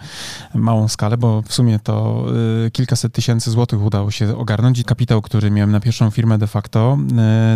małą 0.54 0.88
skalę, 0.88 1.16
bo 1.16 1.42
w 1.42 1.54
sumie 1.54 1.78
to 1.78 2.26
y, 2.66 2.70
kilkaset 2.70 3.12
tysięcy 3.12 3.50
złotych 3.50 3.82
udało 3.82 4.10
się 4.10 4.36
ogarnąć 4.36 4.78
i 4.78 4.84
kapitał, 4.84 5.22
który 5.22 5.50
miałem 5.50 5.72
na 5.72 5.80
pierwszą 5.80 6.10
firmę 6.10 6.38
de 6.38 6.46
facto, 6.46 6.98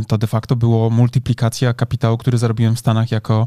y, 0.00 0.04
to 0.04 0.18
de 0.18 0.26
facto 0.26 0.56
było 0.56 0.90
multiplikacja 0.90 1.74
kapitału, 1.74 2.18
który 2.18 2.38
zarobiłem 2.38 2.76
w 2.76 2.78
Stanach 2.78 3.10
jako 3.10 3.46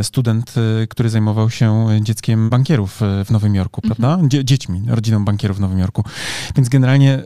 y, 0.00 0.04
student, 0.04 0.54
który 0.88 1.10
zajmował 1.10 1.50
się 1.50 1.88
dzieckiem 2.00 2.50
bankierów 2.50 3.00
w 3.24 3.30
Nowym 3.30 3.54
Jorku, 3.54 3.80
mhm. 3.84 3.96
prawda? 3.96 4.28
Dzie 4.28 4.44
dziećmi, 4.44 4.82
rodziną 4.88 5.24
bankierów 5.24 5.56
w 5.56 5.60
Nowym 5.60 5.78
Jorku. 5.78 6.04
Więc 6.56 6.68
generalnie 6.68 7.22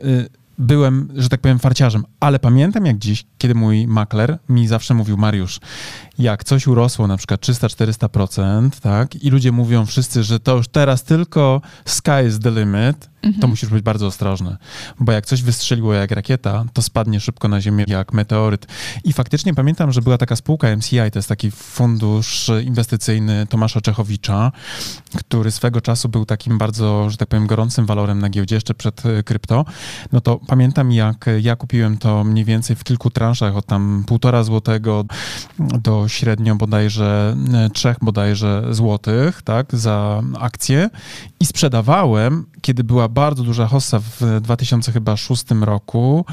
byłem, 0.57 1.09
że 1.15 1.29
tak 1.29 1.41
powiem, 1.41 1.59
farciarzem, 1.59 2.03
ale 2.19 2.39
pamiętam 2.39 2.85
jak 2.85 2.97
dziś, 2.97 3.25
kiedy 3.37 3.55
mój 3.55 3.87
makler 3.87 4.37
mi 4.49 4.67
zawsze 4.67 4.93
mówił, 4.93 5.17
Mariusz, 5.17 5.59
jak 6.19 6.43
coś 6.43 6.67
urosło 6.67 7.07
na 7.07 7.17
przykład 7.17 7.41
300-400%, 7.41 8.69
tak, 8.81 9.15
i 9.15 9.29
ludzie 9.29 9.51
mówią 9.51 9.85
wszyscy, 9.85 10.23
że 10.23 10.39
to 10.39 10.57
już 10.57 10.67
teraz 10.67 11.03
tylko 11.03 11.61
sky 11.85 12.27
is 12.27 12.39
the 12.39 12.51
limit, 12.51 13.09
mhm. 13.25 13.41
to 13.41 13.47
musisz 13.47 13.69
być 13.69 13.81
bardzo 13.81 14.07
ostrożny, 14.07 14.57
bo 14.99 15.11
jak 15.11 15.25
coś 15.25 15.43
wystrzeliło 15.43 15.93
jak 15.93 16.11
rakieta, 16.11 16.65
to 16.73 16.81
spadnie 16.81 17.19
szybko 17.19 17.47
na 17.47 17.61
ziemię 17.61 17.85
jak 17.87 18.13
meteoryt. 18.13 18.67
I 19.03 19.13
faktycznie 19.13 19.53
pamiętam, 19.53 19.91
że 19.91 20.01
była 20.01 20.17
taka 20.17 20.35
spółka 20.35 20.75
MCI, 20.75 21.11
to 21.11 21.19
jest 21.19 21.29
taki 21.29 21.51
fundusz 21.51 22.51
inwestycyjny 22.63 23.47
Tomasza 23.49 23.81
Czechowicza, 23.81 24.51
który 25.15 25.51
swego 25.51 25.81
czasu 25.81 26.09
był 26.09 26.25
takim 26.25 26.57
bardzo, 26.57 27.09
że 27.09 27.17
tak 27.17 27.27
powiem, 27.27 27.47
gorącym 27.47 27.85
walorem 27.85 28.19
na 28.19 28.29
giełdzie 28.29 28.55
jeszcze 28.55 28.73
przed 28.73 29.05
e, 29.05 29.23
krypto. 29.23 29.65
No 30.11 30.21
to 30.21 30.39
pamiętam, 30.47 30.91
jak 30.91 31.25
ja 31.41 31.55
kupiłem 31.55 31.97
to 31.97 32.23
mniej 32.23 32.45
więcej 32.45 32.75
w 32.75 32.83
kilku 32.83 33.09
transzach, 33.09 33.55
od 33.55 33.65
tam 33.65 34.03
półtora 34.07 34.43
złotego 34.43 35.05
do 35.59 36.07
średnio 36.07 36.55
bodajże 36.55 37.35
e, 37.53 37.69
trzech 37.69 37.97
bodajże 38.01 38.63
złotych, 38.71 39.41
tak, 39.41 39.75
za 39.75 40.21
akcję 40.39 40.89
i 41.39 41.45
sprzedawałem, 41.45 42.45
kiedy 42.61 42.83
była 42.83 43.09
bardzo 43.15 43.43
duża 43.43 43.67
hossa 43.67 43.99
w 43.99 44.41
2006 44.41 45.43
roku 45.61 46.25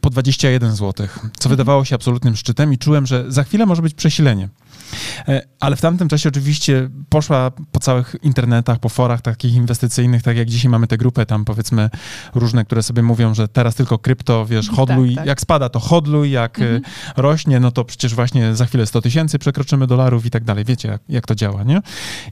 po 0.00 0.10
21 0.10 0.72
zł, 0.72 1.06
co 1.06 1.22
mhm. 1.22 1.30
wydawało 1.48 1.84
się 1.84 1.94
absolutnym 1.94 2.36
szczytem 2.36 2.72
i 2.72 2.78
czułem, 2.78 3.06
że 3.06 3.24
za 3.28 3.44
chwilę 3.44 3.66
może 3.66 3.82
być 3.82 3.94
przesilenie. 3.94 4.48
E, 5.28 5.42
ale 5.60 5.76
w 5.76 5.80
tamtym 5.80 6.08
czasie 6.08 6.28
oczywiście 6.28 6.90
poszła 7.08 7.50
po 7.72 7.80
całych 7.80 8.16
internetach, 8.22 8.78
po 8.78 8.88
forach 8.88 9.22
takich 9.22 9.54
inwestycyjnych, 9.54 10.22
tak 10.22 10.36
jak 10.36 10.48
dzisiaj 10.48 10.70
mamy 10.70 10.86
tę 10.86 10.96
grupę 10.96 11.26
tam 11.26 11.44
powiedzmy 11.44 11.90
różne, 12.34 12.64
które 12.64 12.82
sobie 12.82 13.02
mówią, 13.02 13.34
że 13.34 13.48
teraz 13.48 13.74
tylko 13.74 13.98
krypto, 13.98 14.46
wiesz, 14.46 14.66
tak, 14.66 14.76
hodluj, 14.76 15.08
tak, 15.08 15.16
tak. 15.16 15.26
jak 15.26 15.40
spada 15.40 15.68
to 15.68 15.80
hodluj, 15.80 16.30
jak 16.30 16.60
e, 16.60 16.62
mhm. 16.62 16.82
rośnie, 17.16 17.60
no 17.60 17.70
to 17.70 17.84
przecież 17.84 18.14
właśnie 18.14 18.54
za 18.54 18.66
chwilę 18.66 18.86
100 18.86 19.00
tysięcy 19.00 19.38
przekroczymy 19.38 19.86
dolarów 19.86 20.26
i 20.26 20.30
tak 20.30 20.44
dalej. 20.44 20.64
Wiecie, 20.64 20.88
jak, 20.88 21.02
jak 21.08 21.26
to 21.26 21.34
działa, 21.34 21.62
nie? 21.62 21.80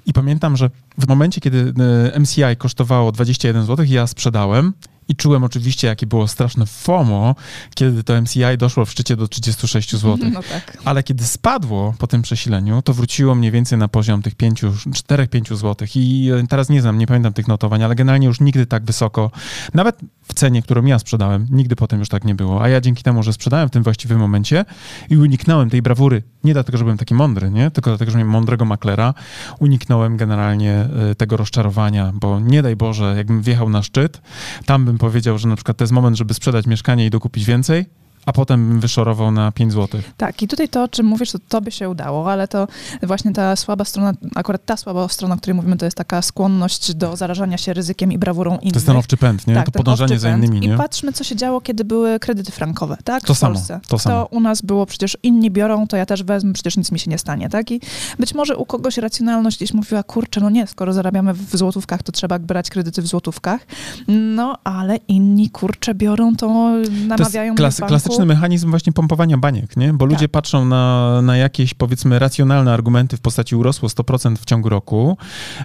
I 0.07 0.12
pamiętam, 0.12 0.57
że 0.57 0.71
w 0.99 1.09
momencie, 1.09 1.41
kiedy 1.41 1.73
e, 2.15 2.21
MCI 2.21 2.57
kosztowało 2.59 3.12
21 3.12 3.65
zł, 3.65 3.87
ja 3.88 4.07
sprzedałem 4.07 4.73
i 5.09 5.17
czułem 5.17 5.45
oczywiście, 5.45 5.88
jakie 5.88 6.07
było 6.07 6.29
straszne 6.29 6.67
FOMO, 6.67 7.35
kiedy 7.75 8.05
to 8.05 8.23
MCI 8.23 8.59
doszło 8.59 8.85
w 8.85 8.90
szczycie 8.90 9.16
do 9.16 9.29
36 9.29 9.97
zł. 9.97 10.31
No 10.33 10.42
tak. 10.42 10.79
Ale 10.85 11.03
kiedy 11.03 11.25
spadło 11.25 11.94
po 11.99 12.07
tym 12.07 12.23
przesileniu, 12.23 12.83
to 12.83 12.94
wróciło 12.94 13.35
mniej 13.35 13.51
więcej 13.51 13.79
na 13.79 13.88
poziom 13.88 14.23
tych 14.23 14.35
4-5 14.37 15.57
zł. 15.57 15.88
I 15.94 16.31
teraz 16.49 16.68
nie 16.68 16.83
znam, 16.83 16.99
nie 16.99 17.07
pamiętam 17.07 17.33
tych 17.33 17.49
notowań, 17.49 17.83
ale 17.83 17.94
generalnie 17.94 18.27
już 18.27 18.40
nigdy 18.40 18.66
tak 18.66 18.85
wysoko, 18.85 19.31
nawet 19.75 20.01
w 20.23 20.35
cenie, 20.35 20.62
którą 20.62 20.85
ja 20.85 20.99
sprzedałem, 20.99 21.47
nigdy 21.51 21.77
potem 21.77 21.99
już 21.99 22.09
tak 22.09 22.25
nie 22.25 22.35
było. 22.35 22.62
A 22.62 22.68
ja 22.68 22.81
dzięki 22.81 23.03
temu, 23.03 23.23
że 23.23 23.33
sprzedałem 23.33 23.68
w 23.68 23.71
tym 23.71 23.83
właściwym 23.83 24.18
momencie 24.18 24.64
i 25.11 25.16
uniknąłem 25.16 25.71
tej 25.71 25.83
brawury, 25.83 26.23
nie 26.44 26.53
dlatego, 26.53 26.79
że 26.79 26.85
byłem 26.85 26.99
taki 26.99 27.14
mądry, 27.14 27.51
nie? 27.51 27.71
tylko 27.71 27.90
dlatego, 27.90 28.11
że 28.11 28.18
miałem 28.18 28.33
mądrego 28.33 28.64
maklera, 28.64 29.14
uniknąłem 29.59 30.16
generalnie 30.16 30.73
e, 31.11 31.14
tego 31.14 31.37
rozczarowania, 31.37 32.12
bo 32.14 32.40
nie 32.40 32.62
daj 32.62 32.77
Boże, 32.77 33.14
jakbym 33.16 33.42
wjechał 33.42 33.71
na 33.71 33.83
szczyt, 33.83 34.21
tam 34.66 34.85
bym 34.85 34.98
powiedział, 34.99 35.39
że 35.39 35.49
na 35.49 35.57
przykład 35.57 35.77
to 35.77 35.85
jest 35.85 35.93
moment, 35.93 36.17
żeby 36.17 36.35
sprzedać 36.35 36.67
mieszkanie 36.67 37.07
i 37.07 37.11
dokupić 37.11 37.45
więcej, 37.45 37.87
a 38.26 38.33
potem 38.33 38.81
wyszorował 38.81 39.31
na 39.31 39.52
5 39.52 39.72
zł. 39.72 40.00
Tak, 40.16 40.42
i 40.42 40.48
tutaj 40.48 40.68
to, 40.68 40.83
o 40.83 40.88
czym 40.88 41.07
mówisz, 41.07 41.33
to 41.33 41.38
tobie 41.48 41.72
się 41.72 41.88
udało, 41.88 42.33
ale 42.33 42.48
to 42.48 42.68
właśnie 43.02 43.33
ta 43.33 43.57
słaba 43.57 43.85
strona, 43.85 44.12
akurat 44.35 44.64
ta 44.64 44.76
słaba 44.76 45.09
strona, 45.09 45.35
o 45.35 45.38
której 45.38 45.54
mówimy, 45.54 45.76
to 45.76 45.85
jest 45.85 45.96
taka 45.96 46.22
skłonność 46.22 46.94
do 46.94 47.16
zarażania 47.16 47.59
się 47.59 47.72
ryzykiem 47.72 48.12
i 48.12 48.18
brawurą 48.18 48.50
innych. 48.59 48.72
To 48.72 48.78
jest 48.78 48.87
ten 48.87 48.96
owczy 48.96 49.16
pęd, 49.16 49.46
nie? 49.46 49.54
Tak, 49.54 49.66
to 49.66 49.72
podążanie 49.72 50.18
za 50.18 50.31
innymi, 50.31 50.61
nie? 50.61 50.74
I 50.74 50.76
patrzmy, 50.76 51.12
co 51.12 51.24
się 51.24 51.37
działo, 51.37 51.61
kiedy 51.61 51.85
były 51.85 52.18
kredyty 52.18 52.52
frankowe, 52.52 52.96
tak? 53.04 53.24
To 53.24 53.35
w 53.35 53.38
samo, 53.38 53.54
Polsce. 53.54 53.81
to 53.88 53.98
samo. 53.98 54.16
To 54.16 54.37
u 54.37 54.40
nas 54.40 54.62
było 54.62 54.87
przecież 54.87 55.16
inni 55.22 55.50
biorą, 55.50 55.87
to 55.87 55.96
ja 55.96 56.07
też 56.07 56.22
wezmę, 56.22 56.52
przecież 56.52 56.76
nic 56.76 56.92
mi 56.92 56.98
się 56.98 57.11
nie 57.11 57.18
stanie, 57.18 57.48
tak? 57.48 57.70
I 57.70 57.81
być 58.18 58.35
może 58.35 58.57
u 58.57 58.66
kogoś 58.66 58.96
racjonalność 58.96 59.57
gdzieś 59.57 59.74
mówiła, 59.74 60.02
kurczę, 60.02 60.40
no 60.40 60.50
nie, 60.50 60.66
skoro 60.66 60.92
zarabiamy 60.92 61.35
w 61.35 61.57
złotówkach, 61.57 62.02
to 62.02 62.12
trzeba 62.12 62.38
brać 62.38 62.70
kredyty 62.70 63.02
w 63.02 63.07
złotówkach. 63.07 63.66
No, 64.09 64.59
ale 64.64 64.96
inni, 64.96 65.50
kurczę, 65.50 65.94
biorą 65.94 66.37
to, 66.37 66.72
namawiają 67.07 67.54
to 67.54 67.64
jest 67.64 68.08
klasyczny 68.09 68.27
mechanizm 68.27 68.71
właśnie 68.71 68.92
pompowania 68.92 69.38
baniek, 69.38 69.77
nie? 69.77 69.92
Bo 69.92 70.05
ludzie 70.05 70.29
tak. 70.29 70.31
patrzą 70.31 70.64
na, 70.64 71.23
na 71.23 71.37
jakieś, 71.37 71.75
powiedzmy, 71.75 72.18
racjonalne 72.18 72.73
argumenty 72.73 73.16
w 73.16 73.21
postaci 73.21 73.57
urosło 73.57 73.88
100% 73.88 74.37
w 74.37 74.44
ciągu 74.44 74.68
roku. 74.68 75.16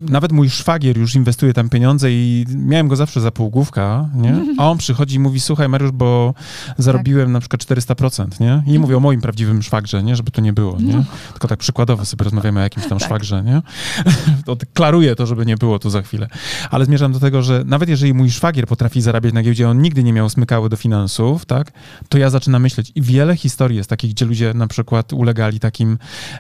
Nawet 0.02 0.32
mój 0.32 0.50
szwagier 0.50 0.98
już 0.98 1.16
inwestuje 1.16 1.54
tam 1.54 1.70
pieniądze 1.70 2.12
i 2.12 2.46
miałem 2.56 2.88
go 2.88 2.96
zawsze 2.96 3.22
za 3.22 3.32
półgłówka, 3.32 4.10
nie? 4.16 4.36
A 4.60 4.72
on 4.72 4.78
przychodzi 4.78 5.16
i 5.16 5.20
mówi, 5.20 5.40
słuchaj 5.40 5.70
Mariusz, 5.70 5.92
bo 5.92 6.34
zarobiłem 6.78 7.26
tak. 7.26 7.34
na 7.34 7.40
przykład 7.40 7.62
400%, 7.62 8.40
nie? 8.40 8.64
I 8.74 8.80
mówię 8.80 8.98
o 8.98 9.00
moim 9.00 9.22
prawdziwym 9.22 9.62
szwagrze, 9.62 10.04
nie? 10.04 10.16
Żeby 10.16 10.32
to 10.32 10.42
nie 10.42 10.54
było, 10.54 10.78
nie? 10.80 10.94
No. 10.94 11.04
Tylko 11.32 11.48
tak 11.48 11.60
przykładowo 11.60 12.06
sobie 12.06 12.24
rozmawiamy 12.24 12.60
o 12.60 12.64
jakimś 12.64 12.88
tam 12.88 13.00
tak. 13.00 13.08
szwagrze, 13.08 13.44
nie? 13.44 13.62
to 14.46 14.58
klaruję 14.74 15.16
to, 15.16 15.26
żeby 15.26 15.46
nie 15.46 15.58
było 15.58 15.80
tu 15.80 15.90
za 15.90 16.02
chwilę. 16.02 16.28
Ale 16.72 16.86
zmierzam 16.86 17.14
do 17.14 17.20
tego, 17.20 17.42
że 17.42 17.64
nawet 17.66 17.90
jeżeli 17.90 18.14
mój 18.14 18.32
szwagier 18.32 18.68
potrafi 18.68 19.02
zarabiać 19.02 19.34
na 19.34 19.44
giełdzie, 19.44 19.70
on 19.70 19.82
nigdy 19.82 20.04
nie 20.04 20.14
miał 20.14 20.30
smykały 20.30 20.70
do 20.70 20.78
finansów, 20.78 21.46
tak? 21.46 21.72
To 22.10 22.18
ja 22.18 22.30
zaczynam 22.34 22.62
myśleć. 22.62 22.92
I 22.96 23.02
wiele 23.02 23.36
historii 23.36 23.78
jest 23.78 23.90
takich, 23.90 24.12
gdzie 24.12 24.26
ludzie 24.26 24.54
na 24.54 24.68
przykład 24.68 25.14
ulegali 25.14 25.60
takim 25.60 25.98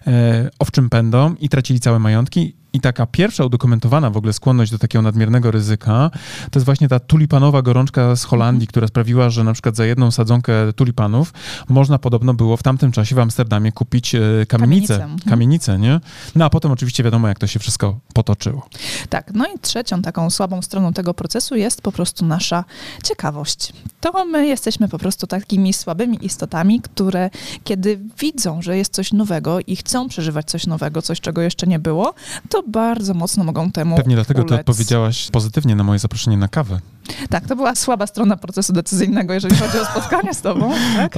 e, 0.07 0.49
owczym 0.59 0.89
pędom 0.89 1.39
i 1.39 1.49
tracili 1.49 1.79
całe 1.79 1.99
majątki 1.99 2.62
i 2.73 2.79
taka 2.81 3.05
pierwsza 3.05 3.45
udokumentowana 3.45 4.09
w 4.09 4.17
ogóle 4.17 4.33
skłonność 4.33 4.71
do 4.71 4.77
takiego 4.77 5.01
nadmiernego 5.01 5.51
ryzyka, 5.51 6.11
to 6.51 6.59
jest 6.59 6.65
właśnie 6.65 6.87
ta 6.87 6.99
tulipanowa 6.99 7.61
gorączka 7.61 8.15
z 8.15 8.23
Holandii, 8.23 8.67
która 8.67 8.87
sprawiła, 8.87 9.29
że 9.29 9.43
na 9.43 9.53
przykład 9.53 9.75
za 9.75 9.85
jedną 9.85 10.11
sadzonkę 10.11 10.73
tulipanów 10.73 11.33
można 11.69 11.99
podobno 11.99 12.33
było 12.33 12.57
w 12.57 12.63
tamtym 12.63 12.91
czasie 12.91 13.15
w 13.15 13.19
Amsterdamie 13.19 13.71
kupić 13.71 14.15
e, 14.15 14.19
kamienicę. 14.47 14.99
Kamienicę, 14.99 15.29
kamienicę 15.29 15.79
nie? 15.79 15.99
No 16.35 16.45
a 16.45 16.49
potem 16.49 16.71
oczywiście 16.71 17.03
wiadomo, 17.03 17.27
jak 17.27 17.39
to 17.39 17.47
się 17.47 17.59
wszystko 17.59 17.99
potoczyło. 18.13 18.67
Tak, 19.09 19.31
no 19.33 19.45
i 19.45 19.59
trzecią 19.59 20.01
taką 20.01 20.29
słabą 20.29 20.61
stroną 20.61 20.93
tego 20.93 21.13
procesu 21.13 21.55
jest 21.55 21.81
po 21.81 21.91
prostu 21.91 22.25
nasza 22.25 22.63
ciekawość. 23.03 23.73
To 24.01 24.25
my 24.25 24.47
jesteśmy 24.47 24.87
po 24.87 24.99
prostu 24.99 25.27
takimi 25.27 25.73
słabymi 25.73 26.25
istotami, 26.25 26.81
które 26.81 27.29
kiedy 27.63 27.99
widzą, 28.19 28.61
że 28.61 28.77
jest 28.77 28.93
coś 28.93 29.11
nowego 29.11 29.59
i 29.67 29.75
chcą 29.75 30.07
przeżywać 30.07 30.45
coś 30.45 30.67
nowego, 30.67 31.01
coś, 31.01 31.21
czego 31.21 31.41
jeszcze 31.41 31.67
nie 31.67 31.79
było, 31.79 32.13
to 32.49 32.62
bardzo 32.67 33.13
mocno 33.13 33.43
mogą 33.43 33.71
temu 33.71 33.95
Pewnie 33.97 34.15
dlatego 34.15 34.39
ulec. 34.41 34.49
ty 34.49 34.55
odpowiedziałaś 34.59 35.31
pozytywnie 35.31 35.75
na 35.75 35.83
moje 35.83 35.99
zaproszenie 35.99 36.37
na 36.37 36.47
kawę. 36.47 36.79
Tak, 37.29 37.47
to 37.47 37.55
była 37.55 37.75
słaba 37.75 38.07
strona 38.07 38.37
procesu 38.37 38.73
decyzyjnego, 38.73 39.33
jeżeli 39.33 39.55
chodzi 39.55 39.77
o 39.79 39.85
spotkanie 39.85 40.33
z 40.33 40.41
tobą. 40.41 40.71
Tak? 40.97 41.13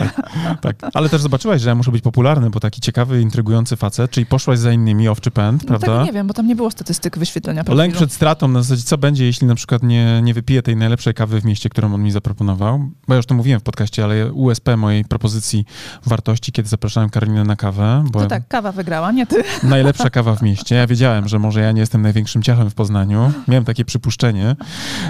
tak, 0.61 0.77
tak. 0.77 0.91
Ale 0.93 1.09
też 1.09 1.21
zobaczyłaś, 1.21 1.61
że 1.61 1.69
ja 1.69 1.75
muszę 1.75 1.91
być 1.91 2.01
popularny, 2.01 2.49
bo 2.49 2.59
taki 2.59 2.81
ciekawy, 2.81 3.21
intrygujący 3.21 3.75
facet, 3.75 4.11
czyli 4.11 4.25
poszłaś 4.25 4.59
za 4.59 4.71
innymi 4.71 5.07
owczy 5.07 5.31
pęd, 5.31 5.61
No 5.63 5.67
prawda? 5.67 5.87
tego 5.87 6.03
nie 6.05 6.11
wiem, 6.13 6.27
bo 6.27 6.33
tam 6.33 6.47
nie 6.47 6.55
było 6.55 6.71
statystyk 6.71 7.17
wyświetlenia 7.17 7.63
profilu. 7.63 7.77
Lęk 7.77 7.95
przed 7.95 8.13
stratą, 8.13 8.47
na 8.47 8.61
zasadzie 8.61 8.83
co 8.83 8.97
będzie, 8.97 9.25
jeśli 9.25 9.47
na 9.47 9.55
przykład 9.55 9.83
nie, 9.83 10.21
nie 10.21 10.33
wypiję 10.33 10.61
tej 10.61 10.75
najlepszej 10.75 11.13
kawy 11.13 11.41
w 11.41 11.45
mieście, 11.45 11.69
którą 11.69 11.93
on 11.93 12.03
mi 12.03 12.11
zaproponował. 12.11 12.79
Bo 13.07 13.13
ja 13.13 13.17
już 13.17 13.25
to 13.25 13.35
mówiłem 13.35 13.59
w 13.59 13.63
podcaście, 13.63 14.03
ale 14.03 14.33
USP 14.33 14.77
mojej 14.77 15.05
propozycji 15.05 15.65
wartości, 16.05 16.51
kiedy 16.51 16.69
zapraszałem 16.69 17.09
Karolinę 17.09 17.43
na 17.43 17.55
kawę, 17.55 18.03
bo 18.11 18.19
No 18.19 18.27
tak, 18.27 18.47
kawa 18.47 18.71
wygrała, 18.71 19.11
nie 19.11 19.27
ty. 19.27 19.43
najlepsza 19.63 20.09
kawa 20.09 20.35
w 20.35 20.41
mieście. 20.41 20.75
Ja 20.75 20.87
wiedziałem, 20.87 21.27
że 21.27 21.39
może 21.39 21.61
ja 21.61 21.71
nie 21.71 21.79
jestem 21.79 22.01
największym 22.01 22.43
ciachem 22.43 22.69
w 22.69 22.73
Poznaniu. 22.73 23.31
Miałem 23.47 23.65
takie 23.65 23.85
przypuszczenie, 23.85 24.55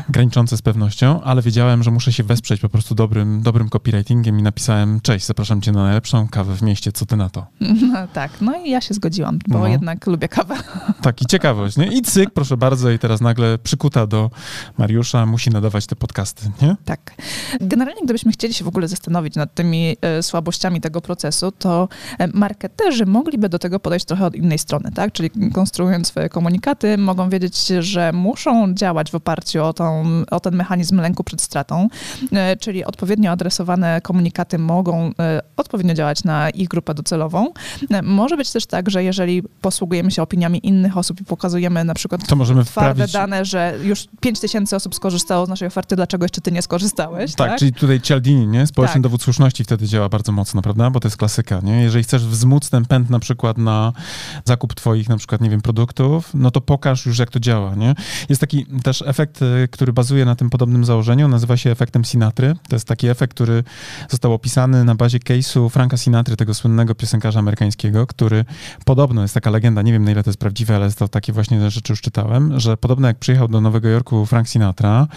graniczące 0.10 0.58
z 0.58 0.62
pewnością, 0.66 1.22
ale 1.24 1.42
wiedziałem, 1.42 1.84
że 1.84 1.92
muszę 1.92 2.14
się 2.14 2.24
wesprzeć 2.24 2.62
po 2.62 2.70
prostu 2.70 2.96
dobrym, 2.96 3.42
dobrym 3.42 3.70
copywritingiem 3.70 4.40
i 4.40 4.44
napisałem, 4.44 5.02
cześć, 5.02 5.26
zapraszam 5.26 5.62
cię 5.62 5.72
na 5.72 5.84
najlepszą 5.84 6.28
kawę 6.28 6.56
w 6.56 6.62
mieście, 6.62 6.92
co 6.92 7.06
ty 7.06 7.16
na 7.16 7.30
to? 7.30 7.46
No, 7.62 8.08
tak, 8.14 8.32
no 8.42 8.56
i 8.66 8.70
ja 8.70 8.82
się 8.82 8.94
zgodziłam, 8.94 9.40
bo 9.48 9.60
No. 9.60 9.68
jednak 9.68 10.08
lubię 10.08 10.28
kawę. 10.28 10.56
Taki 11.02 11.26
ciekawość, 11.26 11.78
nie? 11.78 11.88
I 11.88 12.02
cyk, 12.02 12.30
proszę 12.34 12.58
bardzo, 12.58 12.92
i 12.92 13.00
teraz 13.00 13.22
nagle 13.22 13.58
przykuta 13.58 14.08
do 14.08 14.30
Mariusza, 14.78 15.26
musi 15.26 15.50
nadawać 15.50 15.86
te 15.86 15.96
podcasty, 15.96 16.52
nie? 16.62 16.76
Tak. 16.86 17.16
Generalnie, 17.62 18.02
gdybyśmy 18.04 18.32
chcieli 18.32 18.54
się 18.54 18.66
w 18.66 18.68
ogóle 18.68 18.88
zastanowić 18.88 19.36
nad 19.36 19.54
tymi 19.54 19.98
e, 20.02 20.24
słabościami 20.24 20.82
tego 20.82 21.02
procesu, 21.02 21.52
to 21.52 21.88
e, 22.20 22.28
marketerzy 22.28 23.06
mogliby 23.06 23.50
do 23.50 23.60
tego 23.60 23.80
podejść 23.80 24.06
trochę 24.06 24.26
od 24.26 24.36
innej 24.36 24.60
strony, 24.60 24.92
tak? 24.92 25.12
Czyli 25.12 25.30
konstruując 25.54 26.08
swoje 26.08 26.30
komunikaty, 26.30 26.98
mogą 26.98 27.30
wiedzieć, 27.30 27.68
że 27.80 28.12
muszą 28.14 28.74
działać 28.74 29.12
w 29.12 29.16
oparciu 29.16 29.64
o, 29.64 29.74
tą, 29.74 30.04
o 30.32 30.40
ten 30.40 30.55
mechanizm 30.56 30.98
lęku 31.02 31.24
przed 31.24 31.42
stratą, 31.42 31.88
e, 32.34 32.58
czyli 32.58 32.86
odpowiednio 32.86 33.32
adresowane 33.32 34.02
komunikaty 34.02 34.58
mogą 34.58 35.12
e, 35.20 35.42
odpowiednio 35.58 35.94
działać 35.94 36.24
na 36.24 36.50
ich 36.50 36.68
grupę 36.68 36.94
docelową. 36.94 37.48
E, 37.90 38.02
Może 38.02 38.38
być 38.38 38.52
też 38.52 38.66
tak, 38.66 38.90
że 38.90 39.04
jeżeli 39.04 39.44
posługujemy 39.62 40.12
się 40.12 40.22
opiniami 40.22 40.68
innych 40.68 40.98
osób 40.98 41.22
i 41.22 41.26
pokazujemy 41.26 41.84
na 41.84 41.94
przykład 41.94 42.28
To 42.28 42.36
możemy 42.36 42.66
twarde 42.66 42.94
wprawić... 42.94 43.14
dane, 43.14 43.46
że 43.46 43.78
już 43.84 44.08
5 44.20 44.40
tysięcy 44.40 44.76
osób 44.76 44.96
skorzystało 44.96 45.46
z 45.46 45.50
naszej 45.50 45.68
oferty, 45.68 45.96
dlaczego 45.96 46.26
jeszcze 46.26 46.42
ty 46.42 46.52
nie 46.52 46.62
skorzystałeś? 46.62 47.36
Tak, 47.36 47.60
czyli 47.60 47.74
tutaj 47.74 48.02
Cialdini, 48.02 48.48
nie? 48.48 48.68
Społeczny 48.68 48.94
Tak. 48.94 49.02
dowód 49.02 49.24
słuszności 49.24 49.64
wtedy 49.64 49.88
działa 49.88 50.10
bardzo 50.10 50.32
mocno, 50.32 50.62
prawda? 50.62 50.90
Bo 50.90 51.00
to 51.00 51.08
jest 51.08 51.18
klasyka, 51.18 51.60
nie? 51.64 51.82
Jeżeli 51.82 52.04
chcesz 52.04 52.26
wzmóc 52.26 52.70
ten 52.70 52.86
pęd 52.86 53.10
na 53.10 53.20
przykład 53.20 53.58
na 53.58 53.94
zakup 54.46 54.74
twoich 54.74 55.10
na 55.10 55.18
przykład, 55.18 55.42
nie 55.42 55.50
wiem, 55.50 55.62
produktów, 55.62 56.30
no 56.34 56.52
to 56.52 56.62
pokaż 56.62 57.06
już, 57.06 57.20
jak 57.20 57.30
to 57.30 57.40
działa, 57.40 57.76
nie? 57.76 57.96
Jest 58.30 58.42
taki 58.42 58.66
też 58.84 59.04
efekt, 59.08 59.40
który 59.72 59.94
bazuje 59.94 60.26
na 60.26 60.36
tym 60.36 60.45
podobnym 60.50 60.86
założeniu, 60.86 61.28
nazywa 61.28 61.58
się 61.58 61.72
efektem 61.72 62.06
Sinatry. 62.06 62.54
To 62.70 62.76
jest 62.76 62.88
taki 62.88 63.08
efekt, 63.08 63.34
który 63.34 63.64
został 64.10 64.34
opisany 64.34 64.84
na 64.84 64.96
bazie 64.96 65.20
case'u 65.20 65.70
Franka 65.70 65.98
Sinatry, 65.98 66.36
tego 66.36 66.54
słynnego 66.54 66.96
piosenkarza 66.96 67.40
amerykańskiego, 67.40 68.08
który 68.08 68.46
podobno 68.86 69.22
jest 69.22 69.34
taka 69.34 69.50
legenda, 69.50 69.82
nie 69.82 69.92
wiem 69.92 70.04
na 70.04 70.12
ile 70.12 70.24
to 70.24 70.30
jest 70.30 70.40
prawdziwe, 70.40 70.76
ale 70.76 70.92
to 70.92 71.08
takie 71.08 71.34
właśnie 71.34 71.72
rzeczy 71.72 71.94
już 71.94 72.02
czytałem, 72.02 72.60
że 72.60 72.78
podobno 72.78 73.08
jak 73.08 73.18
przyjechał 73.20 73.48
do 73.48 73.62
Nowego 73.62 73.90
Jorku 73.90 74.26
Frank 74.26 74.50
Sinatra, 74.50 75.08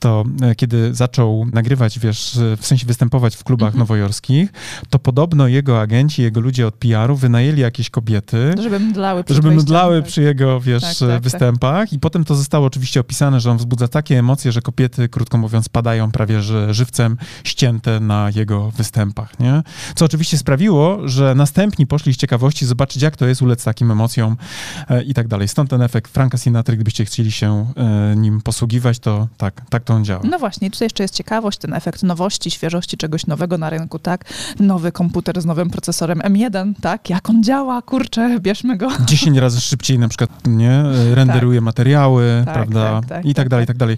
to 0.00 0.24
e, 0.42 0.54
kiedy 0.54 0.94
zaczął 0.94 1.46
nagrywać, 1.52 1.98
wiesz, 1.98 2.38
w 2.56 2.66
sensie 2.66 2.86
występować 2.86 3.36
w 3.36 3.44
klubach 3.44 3.66
Mhm. 3.68 3.78
nowojorskich, 3.78 4.52
to 4.90 4.98
podobno 4.98 5.48
jego 5.48 5.80
agenci, 5.80 6.22
jego 6.22 6.40
ludzie 6.40 6.66
od 6.66 6.74
PR-u 6.74 7.16
wynajęli 7.16 7.60
jakieś 7.60 7.90
kobiety, 7.90 8.54
Żeby 8.62 8.80
mdlały 8.80 9.24
przed 9.24 9.36
żeby 9.36 9.50
mdlały 9.50 10.00
tak. 10.02 10.10
przy 10.10 10.22
jego, 10.22 10.60
wiesz, 10.60 10.82
Tak, 10.82 10.96
tak, 10.98 11.08
tak. 11.08 11.22
występach 11.22 11.92
i 11.92 11.98
potem 11.98 12.24
to 12.24 12.34
zostało 12.34 12.66
oczywiście 12.66 13.00
opisane, 13.00 13.40
że 13.40 13.50
on 13.50 13.56
wzbudza 13.58 13.88
takie 13.88 14.18
emocje, 14.18 14.52
że 14.52 14.62
kobiety, 14.72 15.08
krótko 15.08 15.38
mówiąc, 15.38 15.68
padają 15.68 16.10
prawie 16.10 16.42
że 16.42 16.74
żywcem 16.74 17.16
ścięte 17.44 18.00
na 18.00 18.30
jego 18.34 18.70
występach, 18.70 19.40
nie? 19.40 19.62
Co 19.94 20.04
oczywiście 20.04 20.38
sprawiło, 20.38 21.08
że 21.08 21.34
następni 21.34 21.86
poszli 21.86 22.14
z 22.14 22.16
ciekawości 22.16 22.66
zobaczyć, 22.66 23.02
jak 23.02 23.16
to 23.16 23.26
jest 23.26 23.42
ulec 23.42 23.64
takim 23.64 23.90
emocjom 23.90 24.36
e, 24.88 25.02
i 25.02 25.14
tak 25.14 25.28
dalej. 25.28 25.48
Stąd 25.48 25.70
ten 25.70 25.82
efekt 25.82 26.12
Franka 26.12 26.38
Sinatry, 26.38 26.76
gdybyście 26.76 27.04
chcieli 27.04 27.32
się 27.32 27.66
e, 27.76 28.16
nim 28.16 28.40
posługiwać, 28.40 28.98
to 28.98 29.28
tak, 29.36 29.62
tak 29.70 29.84
to 29.84 29.94
on 29.94 30.04
działa. 30.04 30.20
No 30.24 30.38
właśnie, 30.38 30.70
tutaj 30.70 30.86
jeszcze 30.86 31.04
jest 31.04 31.14
ciekawość, 31.14 31.58
ten 31.58 31.74
efekt 31.74 32.02
nowości, 32.02 32.50
świeżości 32.50 32.96
czegoś 32.96 33.26
nowego 33.26 33.58
na 33.58 33.70
rynku, 33.70 33.98
tak? 33.98 34.24
Nowy 34.60 34.92
komputer 34.92 35.42
z 35.42 35.44
nowym 35.44 35.70
procesorem 35.70 36.18
M1, 36.18 36.72
tak? 36.80 37.10
Jak 37.10 37.30
on 37.30 37.42
działa, 37.42 37.82
kurczę, 37.82 38.40
bierzmy 38.40 38.76
go. 38.76 38.88
10 39.06 39.38
razy 39.38 39.60
szybciej 39.60 39.98
na 39.98 40.08
przykład, 40.08 40.30
nie, 40.46 40.70
e, 40.70 41.14
renderuje 41.14 41.60
materiały, 41.60 42.42
Tak, 42.44 42.54
prawda, 42.54 43.00
tak, 43.00 43.08
tak, 43.08 43.24
i 43.24 43.34
tak 43.34 43.44
tak, 43.44 43.48
dalej, 43.48 43.64
i 43.64 43.66
tak. 43.66 43.76
tak 43.76 43.78
dalej. 43.78 43.96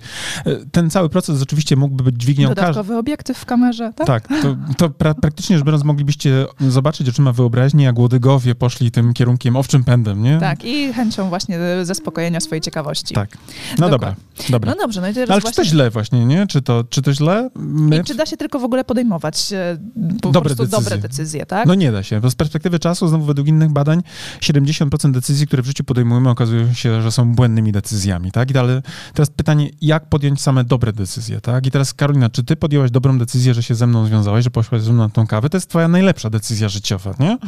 E, 0.66 0.70
Ten 0.72 0.90
cały 0.90 1.08
proces 1.08 1.42
oczywiście 1.42 1.76
mógłby 1.76 2.04
być 2.04 2.16
dźwignią. 2.20 2.48
Dodatkowy 2.48 2.96
obiektyw 2.98 3.38
w 3.38 3.44
kamerze, 3.44 3.92
tak? 3.96 4.06
Tak, 4.06 4.28
to, 4.42 4.56
to 4.78 4.90
pra, 4.90 5.14
praktycznie 5.14 5.56
rzecz 5.56 5.66
biorąc 5.66 5.84
moglibyście 5.84 6.46
zobaczyć 6.68 7.08
oczyma 7.08 7.32
wyobraźni, 7.32 7.84
jak 7.84 7.98
łodygowie 7.98 8.54
poszli 8.54 8.90
tym 8.90 9.12
kierunkiem 9.14 9.56
owczym 9.56 9.84
pędem, 9.84 10.22
nie? 10.22 10.38
Tak, 10.38 10.64
i 10.64 10.92
chęcią 10.92 11.28
właśnie 11.28 11.58
zaspokojenia 11.82 12.40
swojej 12.40 12.60
ciekawości. 12.62 13.14
Tak. 13.14 13.38
No 13.78 13.88
dobra, 13.88 14.14
dobra. 14.50 14.70
No 14.74 14.80
dobrze, 14.82 15.00
no 15.00 15.08
i 15.08 15.14
teraz 15.14 15.28
No, 15.28 15.32
ale 15.34 15.40
czy 15.40 15.44
właśnie... 15.44 15.64
to 15.64 15.70
źle 15.70 15.90
właśnie, 15.90 16.26
nie? 16.26 16.46
Czy 16.46 16.62
to, 16.62 16.84
czy 16.90 17.02
to 17.02 17.12
źle? 17.14 17.50
My... 17.54 17.96
I 17.98 18.04
czy 18.04 18.14
da 18.14 18.26
się 18.26 18.36
tylko 18.36 18.58
w 18.58 18.64
ogóle 18.64 18.84
podejmować 18.84 19.52
e, 19.52 19.78
po 20.22 20.30
Dobre 20.30 20.54
prostu 20.54 20.76
dobre 20.76 20.98
decyzje. 20.98 21.08
decyzje, 21.08 21.46
tak? 21.46 21.66
No 21.66 21.74
nie 21.74 21.92
da 21.92 22.02
się, 22.02 22.20
z 22.30 22.34
perspektywy 22.34 22.78
czasu, 22.78 23.08
znowu 23.08 23.24
według 23.24 23.48
innych 23.48 23.70
badań, 23.70 24.02
70% 24.40 25.10
decyzji, 25.12 25.46
które 25.46 25.62
w 25.62 25.66
życiu 25.66 25.84
podejmujemy, 25.84 26.30
okazują 26.30 26.72
się, 26.72 27.02
że 27.02 27.12
są 27.12 27.34
błędnymi 27.34 27.72
decyzjami, 27.72 28.32
tak? 28.32 28.50
I 28.50 28.58
ale 28.58 28.82
teraz 29.14 29.30
pytanie, 29.30 29.70
jak 29.80 30.08
podjąć 30.08 30.40
same 30.54 30.64
dobre 30.64 30.92
decyzje, 30.92 31.40
tak? 31.40 31.66
I 31.66 31.70
teraz 31.70 31.94
Karolina, 31.94 32.30
czy 32.30 32.44
ty 32.44 32.56
podjęłaś 32.56 32.90
dobrą 32.90 33.18
decyzję, 33.18 33.54
że 33.54 33.62
się 33.62 33.74
ze 33.74 33.86
mną 33.86 34.06
związałaś, 34.06 34.44
że 34.44 34.50
poszłaś 34.50 34.82
ze 34.82 34.92
mną 34.92 35.02
na 35.02 35.08
tą 35.08 35.26
kawę? 35.26 35.50
To 35.50 35.56
jest 35.56 35.68
twoja 35.68 35.88
najlepsza 35.88 36.30
decyzja 36.30 36.68
życiowa, 36.68 37.14
nie? 37.20 37.38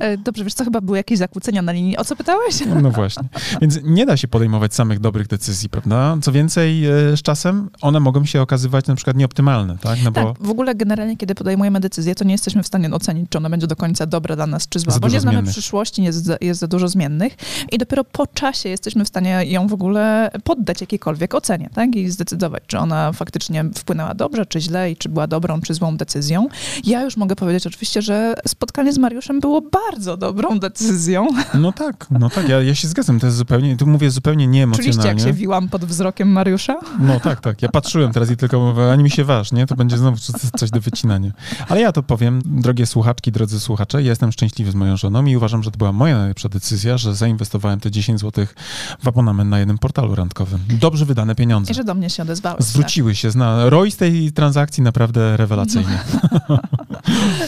E, 0.00 0.16
Dobrze, 0.18 0.44
wiesz 0.44 0.54
co, 0.54 0.64
chyba 0.64 0.80
były 0.80 0.96
jakieś 0.98 1.18
zakłócenia 1.18 1.62
na 1.62 1.72
linii. 1.72 1.96
O 1.96 2.04
co 2.04 2.16
pytałeś? 2.16 2.54
No 2.82 2.90
właśnie. 2.90 3.22
Więc 3.60 3.78
nie 3.84 4.06
da 4.06 4.16
się 4.16 4.28
podejmować 4.28 4.74
samych 4.74 5.00
dobrych 5.00 5.26
decyzji, 5.26 5.68
prawda? 5.68 6.16
Co 6.22 6.32
więcej, 6.32 6.86
e, 6.86 7.16
z 7.16 7.22
czasem 7.22 7.70
one 7.80 8.00
mogą 8.00 8.24
się 8.24 8.42
okazywać 8.42 8.86
na 8.86 8.94
przykład 8.94 9.16
nieoptymalne, 9.16 9.78
tak? 9.78 9.98
No 10.04 10.10
bo 10.10 10.24
Tak, 10.34 10.46
w 10.46 10.50
ogóle 10.50 10.74
generalnie, 10.74 11.16
kiedy 11.16 11.34
podejmujemy 11.34 11.80
decyzję, 11.80 12.14
to 12.14 12.24
nie 12.24 12.32
jesteśmy 12.32 12.62
w 12.62 12.66
stanie 12.66 12.90
ocenić, 12.90 13.30
czy 13.30 13.38
ona 13.38 13.50
będzie 13.50 13.66
do 13.66 13.76
końca 13.76 14.06
dobra 14.06 14.36
dla 14.36 14.46
nas, 14.46 14.68
czy 14.68 14.78
zła, 14.78 14.98
bo 15.00 15.08
nie 15.08 15.20
znamy 15.20 15.36
zmiennych. 15.36 15.52
przyszłości, 15.52 16.02
jest 16.02 16.24
za, 16.24 16.36
jest 16.40 16.60
za 16.60 16.66
dużo 16.66 16.88
zmiennych 16.88 17.36
i 17.72 17.78
dopiero 17.78 18.04
po 18.04 18.26
czasie 18.26 18.68
jesteśmy 18.68 19.04
w 19.04 19.08
stanie 19.08 19.44
ją 19.44 19.68
w 19.68 19.72
ogóle 19.72 20.30
poddać 20.44 20.80
jakiejkolwiek 20.80 21.34
ocenie, 21.34 21.70
tak? 21.74 21.96
I 21.96 22.10
zdecydować, 22.10 22.62
czy 22.66 22.78
ona 22.78 23.12
faktycznie 23.12 23.64
wpłynęła 23.74 24.14
dobrze, 24.14 24.46
czy 24.46 24.60
źle 24.60 24.90
i 24.90 24.96
czy 24.96 25.08
była 25.08 25.26
dobrą, 25.26 25.60
czy 25.60 25.74
złą 25.74 25.96
decyzją. 25.96 26.48
Ja 26.84 27.02
już 27.02 27.16
mogę 27.16 27.36
powiedzieć 27.36 27.66
oczywiście, 27.66 28.02
że 28.02 28.34
spotkanie 28.46 28.92
z 28.92 28.98
Mariuszem 28.98 29.40
było 29.40 29.60
bardzo 29.60 29.89
dobrą 30.18 30.58
decyzją. 30.58 31.26
no 31.54 31.72
tak, 31.72 32.06
no 32.10 32.30
tak, 32.30 32.48
ja, 32.48 32.62
ja 32.62 32.74
się 32.74 32.88
zgadzam, 32.88 33.20
to 33.20 33.26
jest 33.26 33.38
zupełnie, 33.38 33.76
tu 33.76 33.86
mówię 33.86 34.10
zupełnie 34.10 34.46
nieemocjonalnie. 34.46 35.08
jak 35.08 35.20
się 35.20 35.32
wiłam 35.32 35.68
pod 35.68 35.84
wzrokiem 35.84 36.28
Mariusza? 36.28 36.80
No 37.00 37.20
tak, 37.20 37.40
tak. 37.40 37.62
Ja 37.62 37.68
patrzyłem 37.68 38.12
teraz 38.12 38.30
i 38.30 38.36
tylko 38.36 38.60
mówię, 38.60 38.92
ani 38.92 39.02
mi 39.02 39.10
się 39.10 39.24
waż, 39.24 39.52
nie? 39.52 39.66
To 39.66 39.76
będzie 39.76 39.98
znowu 39.98 40.16
coś, 40.56 40.70
do 40.70 40.80
wycinania. 40.80 41.30
Ale 41.68 41.80
ja 41.80 41.92
to 41.92 42.02
powiem, 42.02 42.42
drogie 42.44 42.86
słuchaczki, 42.86 43.32
drodzy 43.32 43.60
słuchacze, 43.60 44.02
ja 44.02 44.10
jestem 44.10 44.32
szczęśliwy 44.32 44.70
z 44.70 44.74
moją 44.74 44.96
żoną 44.96 45.24
i 45.24 45.36
uważam, 45.36 45.62
że 45.62 45.70
to 45.70 45.78
była 45.78 45.92
moja 45.92 46.18
najlepsza 46.18 46.48
decyzja, 46.48 46.98
że 46.98 47.14
zainwestowałem 47.14 47.80
te 47.80 47.90
10 47.90 48.20
zł 48.20 48.46
w 49.02 49.08
abonament 49.08 49.50
na 49.50 49.58
jednym 49.58 49.78
portalu 49.78 50.14
randkowym. 50.14 50.60
Dobrze 50.68 51.04
wydane 51.04 51.34
pieniądze. 51.34 51.72
I 51.72 51.74
że 51.74 51.84
do 51.84 51.94
mnie 51.94 52.10
się 52.10 52.22
odezwałeś. 52.22 52.64
Zwróciły 52.64 53.14
się. 53.14 53.30
Zna, 53.30 53.70
ROI 53.70 53.90
z 53.90 53.96
tej 53.96 54.32
transakcji 54.32 54.82
naprawdę 54.82 55.36
rewelacyjny. 55.36 55.98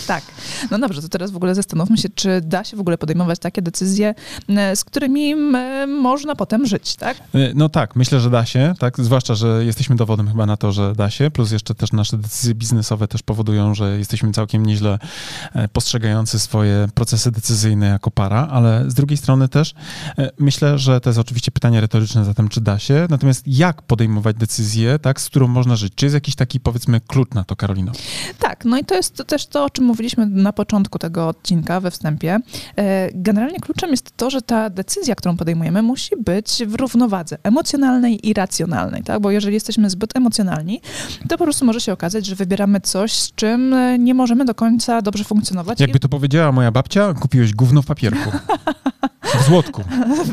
Tak. 0.07 0.25
No 0.71 0.79
dobrze, 0.79 1.03
to 1.03 1.09
teraz 1.09 1.31
w 1.31 1.37
ogóle 1.37 1.55
zastanówmy 1.55 1.99
się, 1.99 2.09
czy 2.09 2.32
da 2.41 2.65
się 2.65 2.77
w 2.77 2.81
ogóle 2.81 2.99
podejmować 2.99 3.39
takie 3.39 3.63
decyzje, 3.63 4.15
e, 4.49 4.77
z 4.77 4.85
którymi 4.85 5.35
można 5.87 6.37
potem 6.37 6.67
żyć, 6.67 6.97
tak? 6.97 7.17
Y, 7.35 7.53
No 7.55 7.69
tak, 7.69 7.97
myślę, 7.97 8.21
że 8.21 8.31
da 8.31 8.47
się, 8.47 8.75
tak? 8.79 9.01
Zwłaszcza, 9.01 9.35
że 9.35 9.65
jesteśmy 9.65 9.97
dowodem 9.97 10.29
chyba 10.29 10.47
na 10.47 10.57
to, 10.57 10.73
że 10.73 10.93
da 10.95 11.11
się, 11.11 11.31
plus 11.31 11.51
jeszcze 11.53 11.75
też 11.75 11.93
nasze 11.93 12.17
decyzje 12.17 12.55
biznesowe 12.55 13.09
też 13.09 13.23
powodują, 13.23 13.75
że 13.75 13.99
jesteśmy 13.99 14.33
całkiem 14.33 14.67
nieźle 14.67 14.99
e, 15.55 15.69
postrzegający 15.69 16.39
swoje 16.39 16.89
procesy 16.95 17.31
decyzyjne 17.31 17.87
jako 17.87 18.11
para, 18.11 18.49
ale 18.51 18.85
z 18.91 18.95
drugiej 18.95 19.17
strony 19.17 19.49
też 19.49 19.75
e, 20.19 20.31
myślę, 20.39 20.79
że 20.79 21.01
to 21.01 21.11
jest 21.11 21.19
oczywiście 21.19 21.51
pytanie 21.51 21.81
retoryczne 21.81 22.25
zatem, 22.25 22.49
czy 22.49 22.61
da 22.61 22.79
się, 22.79 23.07
natomiast 23.11 23.49
jak 23.49 23.83
podejmować 23.83 24.37
decyzję, 24.37 24.99
tak, 24.99 25.21
z 25.21 25.27
którą 25.27 25.49
można 25.49 25.77
żyć? 25.77 25.93
Czy 25.95 26.07
jest 26.07 26.15
jakiś 26.15 26.35
taki, 26.35 26.61
powiedzmy, 26.61 27.01
klucz 27.01 27.31
na 27.31 27.45
to, 27.45 27.57
Karolino? 27.57 27.93
Tak, 28.39 28.65
no 28.65 28.79
i 28.79 28.85
to 28.85 28.95
jest 28.95 29.23
też 29.27 29.47
to, 29.47 29.65
o 29.65 29.71
czym 29.71 29.85
mówiliśmy 29.85 30.27
na 30.27 30.53
początku 30.53 30.99
tego 30.99 31.29
odcinka, 31.29 31.81
we 31.81 31.91
wstępie. 31.91 32.12
E, 32.77 33.09
Generalnie 33.15 33.61
kluczem 33.61 33.91
jest 33.91 34.17
to, 34.17 34.31
że 34.31 34.43
ta 34.43 34.71
decyzja, 34.71 35.15
którą 35.15 35.37
podejmujemy, 35.37 35.83
musi 35.83 36.17
być 36.17 36.63
w 36.67 36.75
równowadze 36.75 37.39
emocjonalnej 37.43 38.29
i 38.29 38.35
racjonalnej, 38.35 39.03
tak? 39.03 39.21
Bo 39.21 39.31
jeżeli 39.31 39.55
jesteśmy 39.55 39.91
zbyt 39.91 40.17
emocjonalni, 40.17 40.81
to 41.29 41.39
po 41.39 41.45
prostu 41.45 41.65
może 41.65 41.81
się 41.81 41.93
okazać, 41.93 42.27
że 42.27 42.35
wybieramy 42.35 42.81
coś, 42.81 43.13
z 43.13 43.35
czym 43.35 43.75
nie 43.99 44.15
możemy 44.15 44.45
do 44.45 44.55
końca 44.55 45.03
dobrze 45.03 45.25
funkcjonować. 45.25 45.81
Jakby 45.81 45.99
to 45.99 46.09
powiedziała 46.09 46.53
moja 46.53 46.71
babcia, 46.71 47.15
kupiłeś 47.15 47.55
gówno 47.55 47.83
w 47.83 47.87
papierku. 47.87 48.31
W 49.41 49.47
złotku. 49.47 49.83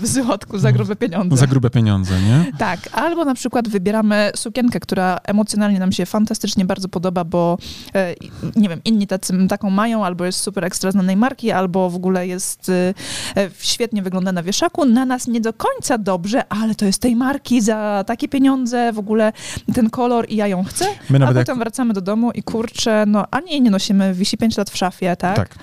w 0.02 0.08
złotku 0.08 0.58
za 0.58 0.72
grube 0.72 0.96
pieniądze. 0.96 1.38
Za 1.38 1.48
grube 1.48 1.70
pieniądze, 1.70 2.22
nie? 2.22 2.52
Tak, 2.58 2.80
albo 2.92 3.26
na 3.26 3.34
przykład 3.34 3.68
wybieramy 3.68 4.32
sukienkę, 4.36 4.80
która 4.80 5.18
emocjonalnie 5.24 5.80
nam 5.80 5.92
się 5.92 6.06
fantastycznie 6.06 6.66
bardzo 6.66 6.90
podoba, 6.90 7.24
bo 7.24 7.58
e, 7.96 8.16
nie 8.56 8.70
wiem, 8.70 8.82
inni 8.86 9.08
tacy, 9.08 9.48
taką 9.48 9.70
mają, 9.70 10.06
albo 10.06 10.26
jest 10.26 10.40
super 10.40 10.66
ekstra 10.66 10.92
znanej 10.92 11.18
marki, 11.18 11.52
albo 11.52 11.69
w 11.70 11.96
ogóle 11.96 12.28
jest 12.28 12.70
e, 12.70 12.94
świetnie 13.60 14.02
wygląda 14.02 14.32
na 14.32 14.44
wieszaku. 14.44 14.86
Na 14.86 15.06
nas 15.06 15.28
nie 15.28 15.42
do 15.42 15.54
końca 15.54 15.98
dobrze, 15.98 16.44
ale 16.50 16.76
to 16.76 16.86
jest 16.86 17.02
tej 17.02 17.16
marki 17.16 17.62
za 17.62 18.04
takie 18.08 18.28
pieniądze, 18.28 18.94
w 18.94 19.00
ogóle 19.00 19.34
ten 19.74 19.90
kolor 19.90 20.26
i 20.30 20.36
ja 20.36 20.48
ją 20.48 20.64
chcę. 20.64 20.86
My 21.10 21.26
a 21.26 21.28
potem 21.28 21.44
jak... 21.48 21.58
wracamy 21.58 21.94
do 21.94 22.02
domu 22.02 22.32
i 22.32 22.44
kurczę, 22.44 23.04
no 23.08 23.26
ani 23.32 23.52
jej 23.52 23.62
nie 23.62 23.72
nosimy, 23.72 24.14
wisi 24.14 24.38
5 24.38 24.58
lat 24.58 24.70
w 24.70 24.78
szafie, 24.78 25.16
tak? 25.16 25.36
tak? 25.36 25.56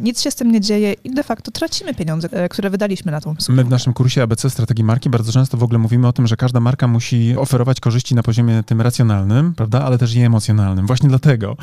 Nic 0.00 0.22
się 0.22 0.30
z 0.30 0.34
tym 0.34 0.52
nie 0.52 0.60
dzieje 0.60 0.92
i 1.04 1.10
de 1.10 1.22
facto 1.22 1.50
tracimy 1.50 1.94
pieniądze, 1.94 2.28
które 2.50 2.70
wydaliśmy 2.70 3.12
na 3.12 3.20
tą. 3.20 3.34
My 3.48 3.64
w 3.64 3.70
naszym 3.70 3.92
kursie 3.92 4.22
ABC 4.22 4.50
Strategii 4.50 4.84
Marki 4.84 5.10
bardzo 5.10 5.32
często 5.32 5.56
w 5.56 5.62
ogóle 5.62 5.78
mówimy 5.78 6.08
o 6.08 6.12
tym, 6.12 6.26
że 6.26 6.36
każda 6.36 6.60
marka 6.60 6.88
musi 6.88 7.36
oferować 7.36 7.80
korzyści 7.80 8.14
na 8.14 8.22
poziomie 8.22 8.62
tym 8.62 8.80
racjonalnym, 8.80 9.54
prawda, 9.54 9.84
ale 9.84 9.98
też 9.98 10.14
i 10.14 10.20
emocjonalnym. 10.20 10.86
Właśnie 10.86 11.08
dlatego, 11.08 11.56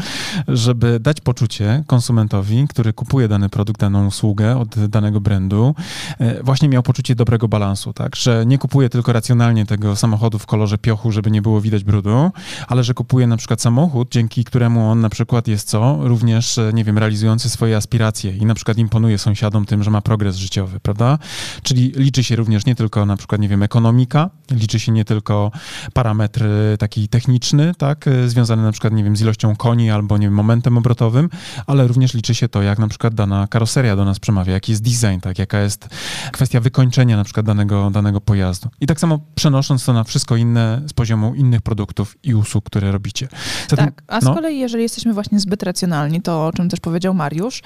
żeby 0.47 0.99
dać 0.99 1.21
poczucie 1.21 1.83
konsumentowi, 1.88 2.67
który 2.69 2.93
kupuje 2.93 3.27
dany 3.27 3.49
produkt, 3.49 3.81
daną 3.91 4.08
usługę 4.08 4.58
od 4.58 4.88
danego 4.88 5.21
brandu, 5.21 5.75
e, 6.19 6.43
właśnie 6.43 6.69
miał 6.69 6.84
poczucie 6.84 7.15
dobrego 7.15 7.47
balansu, 7.47 7.93
tak, 7.93 8.15
że 8.15 8.45
nie 8.45 8.58
kupuje 8.58 8.89
tylko 8.89 9.13
racjonalnie 9.13 9.65
tego 9.65 9.95
samochodu 9.95 10.39
w 10.39 10.45
kolorze 10.45 10.78
piochu, 10.78 11.12
żeby 11.12 11.32
nie 11.32 11.41
było 11.41 11.62
widać 11.62 11.84
brudu, 11.84 12.32
ale 12.67 12.84
że 12.84 12.93
kupuje 12.93 13.28
na 13.28 13.38
przykład 13.38 13.62
samochód, 13.62 14.12
dzięki 14.12 14.43
któremu 14.43 14.89
on 14.89 15.02
na 15.02 15.10
przykład 15.10 15.47
jest 15.47 15.69
co? 15.69 15.97
Również, 16.02 16.58
e, 16.58 16.71
nie 16.73 16.84
wiem, 16.84 16.97
realizujący 16.97 17.49
swoje 17.49 17.78
aspiracje 17.78 18.38
i 18.38 18.45
na 18.45 18.56
przykład 18.56 18.78
imponuje 18.78 19.17
sąsiadom 19.17 19.65
tym, 19.65 19.84
że 19.84 19.91
ma 19.91 20.02
progres 20.02 20.36
życiowy, 20.36 20.80
prawda? 20.80 21.17
Czyli 21.63 21.91
liczy 21.95 22.23
się 22.23 22.36
również 22.36 22.65
nie 22.65 22.75
tylko 22.75 23.06
na 23.06 23.17
przykład, 23.17 23.41
nie 23.41 23.49
wiem, 23.49 23.63
ekonomika, 23.63 24.30
liczy 24.52 24.80
się 24.80 24.91
nie 24.91 25.06
tylko 25.06 25.52
parametr 25.93 26.43
taki 26.80 27.08
techniczny, 27.08 27.73
tak, 27.78 28.06
związany 28.28 28.63
na 28.63 28.71
przykład, 28.71 28.93
nie 28.93 29.04
wiem, 29.04 29.17
z 29.17 29.21
ilością 29.21 29.56
koni 29.56 29.91
albo, 29.91 30.17
nie 30.17 30.28
wiem, 30.28 30.34
momentem 30.34 30.78
obrotowym, 30.78 31.30
ale 31.67 31.88
również 31.88 32.13
liczy 32.13 32.36
się 32.36 32.49
to, 32.49 32.62
jak 32.62 32.80
na 32.80 32.88
przykład 32.88 33.13
dana 33.13 33.47
karoseria 33.47 33.78
do 33.83 34.05
nas 34.05 34.19
przemawia, 34.19 34.53
jaki 34.53 34.71
jest 34.71 34.83
design, 34.83 35.19
tak, 35.21 35.39
jaka 35.39 35.59
jest 35.59 35.87
kwestia 36.31 36.59
wykończenia 36.59 37.17
na 37.17 37.23
przykład 37.23 37.45
danego, 37.45 37.89
danego 37.89 38.21
pojazdu. 38.21 38.69
I 38.81 38.87
tak 38.87 38.99
samo 38.99 39.19
przenosząc 39.35 39.85
to 39.85 39.93
na 39.93 40.03
wszystko 40.03 40.35
inne 40.35 40.81
z 40.87 40.93
poziomu 40.93 41.35
innych 41.35 41.61
produktów 41.61 42.17
i 42.23 42.35
usług, 42.35 42.65
które 42.65 42.91
robicie. 42.91 43.27
Zatem, 43.69 43.85
tak, 43.85 44.03
a 44.07 44.21
z 44.21 44.23
no. 44.23 44.35
kolei 44.35 44.59
jeżeli 44.59 44.83
jesteśmy 44.83 45.13
właśnie 45.13 45.39
zbyt 45.39 45.63
racjonalni, 45.63 46.21
to 46.21 46.47
o 46.47 46.53
czym 46.53 46.69
też 46.69 46.79
powiedział 46.79 47.13
Mariusz, 47.13 47.61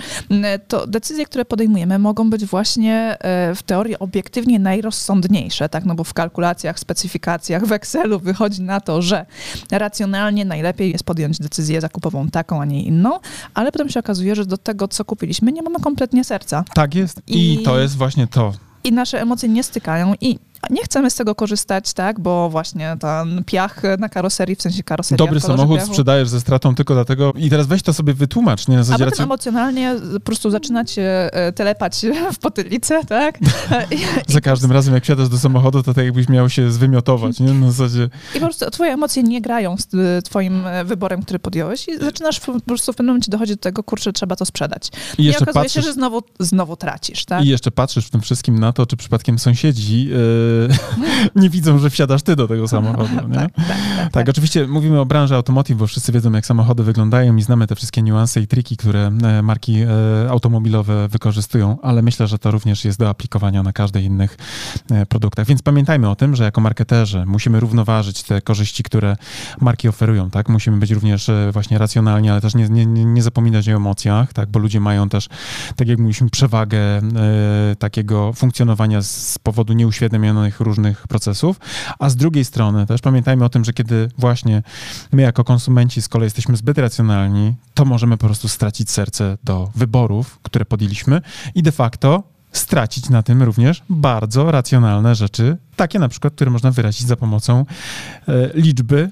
to 0.67 0.87
decyzje, 0.87 1.25
które 1.25 1.45
podejmujemy 1.45 1.99
mogą 1.99 2.29
być 2.29 2.45
właśnie 2.45 3.17
e, 3.19 3.55
w 3.55 3.63
teorii 3.63 3.99
obiektywnie 3.99 4.59
najrozsądniejsze, 4.59 5.69
tak, 5.69 5.85
no 5.85 5.95
bo 5.95 6.03
w 6.03 6.13
kalkulacjach, 6.13 6.79
specyfikacjach, 6.79 7.65
w 7.65 7.71
Excelu 7.71 8.19
wychodzi 8.19 8.61
na 8.61 8.81
to, 8.81 9.01
że 9.01 9.25
racjonalnie 9.71 10.45
najlepiej 10.45 10.91
jest 10.91 11.03
podjąć 11.03 11.39
decyzję 11.39 11.81
zakupową 11.81 12.29
taką, 12.29 12.61
a 12.61 12.65
nie 12.65 12.83
inną, 12.83 13.19
ale 13.53 13.71
potem 13.71 13.89
się 13.89 13.99
okazuje, 13.99 14.35
że 14.35 14.45
do 14.45 14.57
tego, 14.57 14.87
co 14.87 15.05
kupiliśmy, 15.05 15.51
nie 15.51 15.61
mamy 15.61 15.79
kompletnie 15.79 16.02
serca. 16.23 16.63
Tak 16.73 16.95
jest 16.95 17.21
i, 17.27 17.53
I 17.53 17.63
to 17.63 17.79
jest 17.79 17.97
właśnie 17.97 18.27
to. 18.27 18.53
I 18.83 18.91
nasze 18.91 19.21
emocje 19.21 19.49
nie 19.49 19.63
stykają 19.63 20.13
i 20.21 20.39
nie 20.69 20.83
chcemy 20.83 21.09
z 21.09 21.15
tego 21.15 21.35
korzystać, 21.35 21.93
tak, 21.93 22.19
bo 22.19 22.49
właśnie 22.49 22.97
ten 22.99 23.43
piach 23.43 23.81
na 23.99 24.09
karoserii, 24.09 24.55
w 24.55 24.61
sensie 24.61 24.83
karoserii. 24.83 25.17
Dobry 25.17 25.39
samochód 25.39 25.77
piachu. 25.77 25.87
sprzedajesz 25.87 26.29
ze 26.29 26.41
stratą 26.41 26.75
tylko 26.75 26.93
dlatego 26.93 27.33
i 27.35 27.49
teraz 27.49 27.67
weź 27.67 27.83
to 27.83 27.93
sobie 27.93 28.13
wytłumacz, 28.13 28.67
nie? 28.67 28.77
Na 28.77 28.83
zasadzie 28.83 29.05
A 29.07 29.09
potem 29.09 29.23
emocjonalnie 29.23 29.95
po 30.13 30.19
prostu 30.19 30.49
zaczynacie 30.49 31.33
e, 31.33 31.51
telepać 31.51 32.05
w 32.35 32.37
potylicę, 32.37 33.05
tak? 33.05 33.39
Za 34.27 34.41
każdym 34.41 34.71
razem 34.71 34.93
jak 34.93 35.03
wsiadasz 35.03 35.29
do 35.29 35.37
samochodu, 35.37 35.83
to 35.83 35.93
tak 35.93 36.05
jakbyś 36.05 36.29
miał 36.29 36.49
się 36.49 36.71
zwymiotować, 36.71 37.39
nie? 37.39 37.53
Na 37.53 37.71
zasadzie... 37.71 38.09
I 38.35 38.39
po 38.39 38.45
prostu 38.45 38.71
twoje 38.71 38.93
emocje 38.93 39.23
nie 39.23 39.41
grają 39.41 39.75
z 39.77 39.95
e, 39.95 40.21
twoim 40.21 40.67
e, 40.67 40.85
wyborem, 40.85 41.21
który 41.21 41.39
podjąłeś 41.39 41.87
i 41.87 41.97
zaczynasz 41.97 42.39
po 42.39 42.59
prostu 42.59 42.93
w 42.93 42.95
pewnym 42.95 43.13
momencie 43.13 43.31
dochodzić 43.31 43.55
do 43.55 43.61
tego, 43.61 43.83
kurczę, 43.83 44.13
trzeba 44.13 44.35
to 44.35 44.45
sprzedać. 44.45 44.91
I, 45.17 45.23
I 45.23 45.29
okazuje 45.29 45.53
patrzysz... 45.53 45.73
się, 45.73 45.81
że 45.81 45.93
znowu, 45.93 46.21
znowu 46.39 46.75
tracisz, 46.75 47.25
tak? 47.25 47.45
I 47.45 47.47
jeszcze 47.47 47.71
patrzysz 47.71 48.05
w 48.05 48.09
tym 48.09 48.21
wszystkim 48.21 48.59
na 48.59 48.73
to, 48.73 48.85
czy 48.85 48.97
przypadkiem 48.97 49.39
sąsiedzi 49.39 50.05
yy 50.05 50.52
nie 51.35 51.49
widzą, 51.49 51.77
że 51.77 51.89
wsiadasz 51.89 52.23
ty 52.23 52.35
do 52.35 52.47
tego 52.47 52.67
samochodu. 52.67 53.27
Nie? 53.27 53.35
Tak, 53.35 53.51
tak, 53.55 53.77
tak, 53.97 54.11
tak, 54.11 54.29
oczywiście 54.29 54.67
mówimy 54.67 54.99
o 54.99 55.05
branży 55.05 55.35
automotive, 55.35 55.77
bo 55.77 55.87
wszyscy 55.87 56.11
wiedzą, 56.11 56.31
jak 56.31 56.45
samochody 56.45 56.83
wyglądają 56.83 57.35
i 57.35 57.41
znamy 57.41 57.67
te 57.67 57.75
wszystkie 57.75 58.01
niuanse 58.01 58.41
i 58.41 58.47
triki, 58.47 58.77
które 58.77 59.11
e, 59.23 59.41
marki 59.41 59.81
e, 59.81 60.29
automobilowe 60.29 61.07
wykorzystują, 61.07 61.77
ale 61.81 62.01
myślę, 62.01 62.27
że 62.27 62.39
to 62.39 62.51
również 62.51 62.85
jest 62.85 62.99
do 62.99 63.09
aplikowania 63.09 63.63
na 63.63 63.73
każdych 63.73 64.03
innych 64.03 64.37
e, 64.91 65.05
produktach. 65.05 65.47
Więc 65.47 65.61
pamiętajmy 65.61 66.09
o 66.09 66.15
tym, 66.15 66.35
że 66.35 66.43
jako 66.43 66.61
marketerzy 66.61 67.25
musimy 67.25 67.59
równoważyć 67.59 68.23
te 68.23 68.41
korzyści, 68.41 68.83
które 68.83 69.15
marki 69.61 69.87
oferują, 69.87 70.29
tak? 70.29 70.49
Musimy 70.49 70.77
być 70.77 70.91
również 70.91 71.31
właśnie 71.51 71.77
racjonalni, 71.77 72.29
ale 72.29 72.41
też 72.41 72.55
nie, 72.55 72.69
nie, 72.69 72.85
nie 72.85 73.23
zapominać 73.23 73.69
o 73.69 73.71
emocjach, 73.71 74.33
tak? 74.33 74.49
Bo 74.49 74.59
ludzie 74.59 74.79
mają 74.79 75.09
też, 75.09 75.29
tak 75.75 75.87
jak 75.87 75.97
mówiliśmy, 75.97 76.29
przewagę 76.29 76.77
e, 76.77 77.01
takiego 77.79 78.33
funkcjonowania 78.33 79.01
z 79.01 79.39
powodu 79.43 79.73
nieuświadomionych 79.73 80.42
różnych 80.59 81.07
procesów, 81.07 81.59
a 81.99 82.09
z 82.09 82.15
drugiej 82.15 82.45
strony 82.45 82.85
też 82.85 83.01
pamiętajmy 83.01 83.45
o 83.45 83.49
tym, 83.49 83.65
że 83.65 83.73
kiedy 83.73 84.09
właśnie 84.17 84.63
my 85.11 85.21
jako 85.21 85.43
konsumenci 85.43 86.01
z 86.01 86.07
kolei 86.07 86.25
jesteśmy 86.25 86.57
zbyt 86.57 86.77
racjonalni, 86.77 87.55
to 87.73 87.85
możemy 87.85 88.17
po 88.17 88.25
prostu 88.25 88.47
stracić 88.47 88.91
serce 88.91 89.37
do 89.43 89.71
wyborów, 89.75 90.39
które 90.43 90.65
podjęliśmy 90.65 91.21
i 91.55 91.63
de 91.63 91.71
facto 91.71 92.23
stracić 92.51 93.09
na 93.09 93.23
tym 93.23 93.43
również 93.43 93.83
bardzo 93.89 94.51
racjonalne 94.51 95.15
rzeczy, 95.15 95.57
takie 95.75 95.99
na 95.99 96.09
przykład, 96.09 96.33
które 96.33 96.51
można 96.51 96.71
wyrazić 96.71 97.07
za 97.07 97.15
pomocą 97.15 97.65
e, 98.27 98.49
liczby 98.53 99.11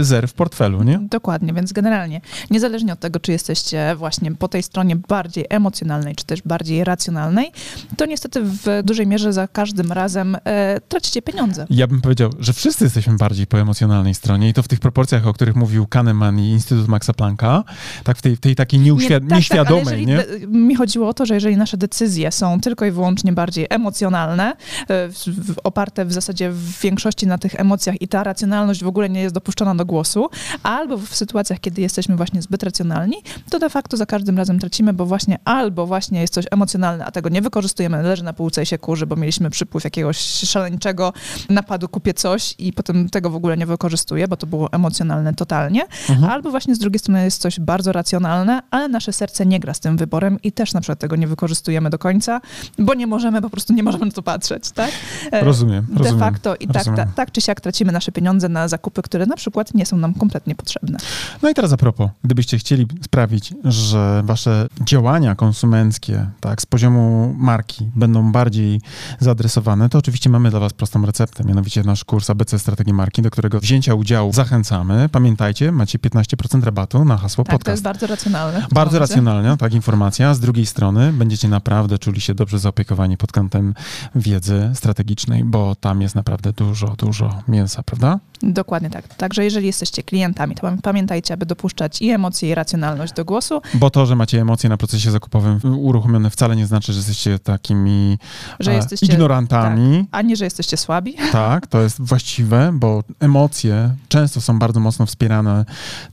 e, 0.00 0.04
zer 0.04 0.28
w 0.28 0.34
portfelu, 0.34 0.82
nie? 0.82 0.98
Dokładnie, 1.10 1.52
więc 1.52 1.72
generalnie, 1.72 2.20
niezależnie 2.50 2.92
od 2.92 3.00
tego, 3.00 3.20
czy 3.20 3.32
jesteście 3.32 3.94
właśnie 3.96 4.32
po 4.32 4.48
tej 4.48 4.62
stronie 4.62 4.96
bardziej 4.96 5.46
emocjonalnej, 5.48 6.14
czy 6.16 6.24
też 6.24 6.42
bardziej 6.42 6.84
racjonalnej, 6.84 7.52
to 7.96 8.06
niestety 8.06 8.40
w 8.42 8.82
dużej 8.84 9.06
mierze 9.06 9.32
za 9.32 9.48
każdym 9.48 9.92
razem 9.92 10.36
e, 10.44 10.80
tracicie 10.88 11.22
pieniądze. 11.22 11.66
Ja 11.70 11.86
bym 11.86 12.00
powiedział, 12.00 12.30
że 12.38 12.52
wszyscy 12.52 12.84
jesteśmy 12.84 13.16
bardziej 13.16 13.46
po 13.46 13.58
emocjonalnej 13.60 14.14
stronie 14.14 14.48
i 14.48 14.54
to 14.54 14.62
w 14.62 14.68
tych 14.68 14.80
proporcjach, 14.80 15.26
o 15.26 15.32
których 15.32 15.56
mówił 15.56 15.86
Kahneman 15.86 16.38
i 16.38 16.48
Instytut 16.48 16.88
Maxa 16.88 17.12
Plancka, 17.12 17.64
tak 18.04 18.18
w 18.18 18.22
tej, 18.22 18.38
tej 18.38 18.56
takiej 18.56 18.80
nieuświad- 18.80 19.22
nie, 19.22 19.28
tak, 19.28 19.38
nieświadomej, 19.38 20.06
tak, 20.06 20.40
nie? 20.40 20.46
Mi 20.46 20.74
chodziło 20.74 21.08
o 21.08 21.14
to, 21.14 21.26
że 21.26 21.34
jeżeli 21.34 21.56
nasze 21.56 21.76
decyzje 21.76 22.32
są 22.32 22.60
tylko 22.60 22.84
i 22.84 22.90
wyłącznie 22.90 23.32
bardziej 23.32 23.66
emocjonalne, 23.70 24.52
e, 24.88 25.08
w, 25.08 25.56
oparte 25.90 26.04
w 26.04 26.12
zasadzie 26.12 26.50
w 26.50 26.80
większości 26.80 27.26
na 27.26 27.38
tych 27.38 27.60
emocjach 27.60 28.02
i 28.02 28.08
ta 28.08 28.24
racjonalność 28.24 28.84
w 28.84 28.86
ogóle 28.86 29.10
nie 29.10 29.20
jest 29.20 29.34
dopuszczona 29.34 29.74
do 29.74 29.84
głosu, 29.86 30.28
albo 30.62 30.96
w 30.96 31.14
sytuacjach, 31.14 31.60
kiedy 31.60 31.80
jesteśmy 31.80 32.16
właśnie 32.16 32.42
zbyt 32.42 32.62
racjonalni, 32.62 33.16
to 33.50 33.58
de 33.58 33.70
facto 33.70 33.96
za 33.96 34.06
każdym 34.06 34.38
razem 34.38 34.58
tracimy, 34.58 34.92
bo 34.92 35.06
właśnie 35.06 35.38
albo 35.44 35.86
właśnie 35.86 36.20
jest 36.20 36.34
coś 36.34 36.44
emocjonalne, 36.50 37.04
a 37.04 37.10
tego 37.10 37.28
nie 37.28 37.42
wykorzystujemy, 37.42 38.02
leży 38.02 38.24
na 38.24 38.32
półce 38.32 38.62
i 38.62 38.66
się 38.66 38.78
kurzy, 38.78 39.06
bo 39.06 39.16
mieliśmy 39.16 39.50
przypływ 39.50 39.84
jakiegoś 39.84 40.18
szaleńczego 40.20 41.12
napadu, 41.48 41.88
kupię 41.88 42.14
coś 42.14 42.54
i 42.58 42.72
potem 42.72 43.08
tego 43.08 43.30
w 43.30 43.34
ogóle 43.34 43.56
nie 43.56 43.66
wykorzystuję, 43.66 44.28
bo 44.28 44.36
to 44.36 44.46
było 44.46 44.72
emocjonalne 44.72 45.34
totalnie, 45.34 45.82
mhm. 46.08 46.24
albo 46.32 46.50
właśnie 46.50 46.74
z 46.74 46.78
drugiej 46.78 46.98
strony 46.98 47.24
jest 47.24 47.40
coś 47.42 47.60
bardzo 47.60 47.92
racjonalne, 47.92 48.62
ale 48.70 48.88
nasze 48.88 49.12
serce 49.12 49.46
nie 49.46 49.60
gra 49.60 49.74
z 49.74 49.80
tym 49.80 49.96
wyborem 49.96 50.38
i 50.42 50.52
też 50.52 50.74
na 50.74 50.80
przykład 50.80 50.98
tego 50.98 51.16
nie 51.16 51.26
wykorzystujemy 51.26 51.90
do 51.90 51.98
końca, 51.98 52.40
bo 52.78 52.94
nie 52.94 53.06
możemy, 53.06 53.42
po 53.42 53.50
prostu 53.50 53.72
nie 53.72 53.82
możemy 53.82 54.06
na 54.06 54.12
to 54.12 54.22
patrzeć, 54.22 54.70
tak? 54.70 54.90
E, 55.32 55.40
rozumiem, 55.80 55.98
De 55.98 56.04
rozumiem, 56.04 56.20
facto 56.32 56.56
i 56.56 56.68
tak, 56.68 56.84
ta, 56.96 57.06
tak 57.06 57.32
czy 57.32 57.40
siak 57.40 57.60
tracimy 57.60 57.92
nasze 57.92 58.12
pieniądze 58.12 58.48
na 58.48 58.68
zakupy, 58.68 59.02
które 59.02 59.26
na 59.26 59.36
przykład 59.36 59.74
nie 59.74 59.86
są 59.86 59.96
nam 59.96 60.14
kompletnie 60.14 60.54
potrzebne. 60.54 60.98
No 61.42 61.50
i 61.50 61.54
teraz 61.54 61.72
a 61.72 61.76
propos, 61.76 62.10
gdybyście 62.24 62.58
chcieli 62.58 62.86
sprawić, 63.02 63.54
że 63.64 64.22
wasze 64.24 64.66
działania 64.84 65.34
konsumenckie, 65.34 66.26
tak, 66.40 66.62
z 66.62 66.66
poziomu 66.66 67.34
marki 67.38 67.90
będą 67.96 68.32
bardziej 68.32 68.80
zaadresowane, 69.18 69.88
to 69.88 69.98
oczywiście 69.98 70.30
mamy 70.30 70.50
dla 70.50 70.60
was 70.60 70.72
prostą 70.72 71.06
receptę, 71.06 71.44
mianowicie 71.44 71.82
nasz 71.82 72.04
kurs 72.04 72.30
ABC 72.30 72.58
Strategii 72.58 72.92
Marki, 72.92 73.22
do 73.22 73.30
którego 73.30 73.60
wzięcia 73.60 73.94
udziału 73.94 74.32
zachęcamy. 74.32 75.08
Pamiętajcie, 75.08 75.72
macie 75.72 75.98
15% 75.98 76.64
rabatu 76.64 77.04
na 77.04 77.16
hasło 77.16 77.44
tak, 77.44 77.52
podcast. 77.52 77.64
to 77.64 77.70
jest 77.70 77.82
bardzo 77.82 78.06
racjonalne. 78.06 78.66
Bardzo 78.72 78.98
racjonalne, 78.98 79.56
tak, 79.56 79.74
informacja. 79.74 80.34
Z 80.34 80.40
drugiej 80.40 80.66
strony 80.66 81.12
będziecie 81.12 81.48
naprawdę 81.48 81.98
czuli 81.98 82.20
się 82.20 82.34
dobrze 82.34 82.58
zaopiekowani 82.58 83.16
pod 83.16 83.32
kątem 83.32 83.74
wiedzy 84.14 84.70
strategicznej, 84.74 85.44
bo 85.44 85.69
bo 85.70 85.74
tam 85.74 86.02
jest 86.02 86.14
naprawdę 86.14 86.52
dużo, 86.52 86.94
dużo 86.98 87.42
mięsa, 87.48 87.82
prawda? 87.82 88.18
Dokładnie 88.42 88.90
tak. 88.90 89.14
Także 89.14 89.44
jeżeli 89.44 89.66
jesteście 89.66 90.02
klientami, 90.02 90.54
to 90.54 90.72
pamiętajcie, 90.82 91.34
aby 91.34 91.46
dopuszczać 91.46 92.02
i 92.02 92.10
emocje, 92.10 92.50
i 92.50 92.54
racjonalność 92.54 93.12
do 93.12 93.24
głosu. 93.24 93.62
Bo 93.74 93.90
to, 93.90 94.06
że 94.06 94.16
macie 94.16 94.40
emocje 94.40 94.68
na 94.68 94.76
procesie 94.76 95.10
zakupowym 95.10 95.60
uruchomione 95.64 96.30
wcale 96.30 96.56
nie 96.56 96.66
znaczy, 96.66 96.92
że 96.92 96.98
jesteście 96.98 97.38
takimi 97.38 98.18
że 98.60 98.74
jesteście, 98.74 99.06
ignorantami. 99.06 99.98
Tak, 99.98 100.20
ani, 100.20 100.36
że 100.36 100.44
jesteście 100.44 100.76
słabi. 100.76 101.16
Tak, 101.32 101.66
to 101.66 101.80
jest 101.80 102.00
właściwe, 102.00 102.70
bo 102.74 103.04
emocje 103.20 103.94
często 104.08 104.40
są 104.40 104.58
bardzo 104.58 104.80
mocno 104.80 105.06
wspierane 105.06 105.64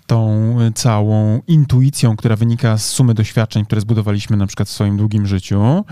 tą 0.08 0.56
całą 0.76 1.42
intuicją, 1.48 2.16
która 2.16 2.36
wynika 2.36 2.78
z 2.78 2.86
sumy 2.86 3.14
doświadczeń, 3.14 3.66
które 3.66 3.82
zbudowaliśmy 3.82 4.38
na 4.38 4.48
przykład 4.48 4.70
w 4.70 4.72
swoim 4.72 4.98
długim 4.98 5.28
życiu. 5.28 5.86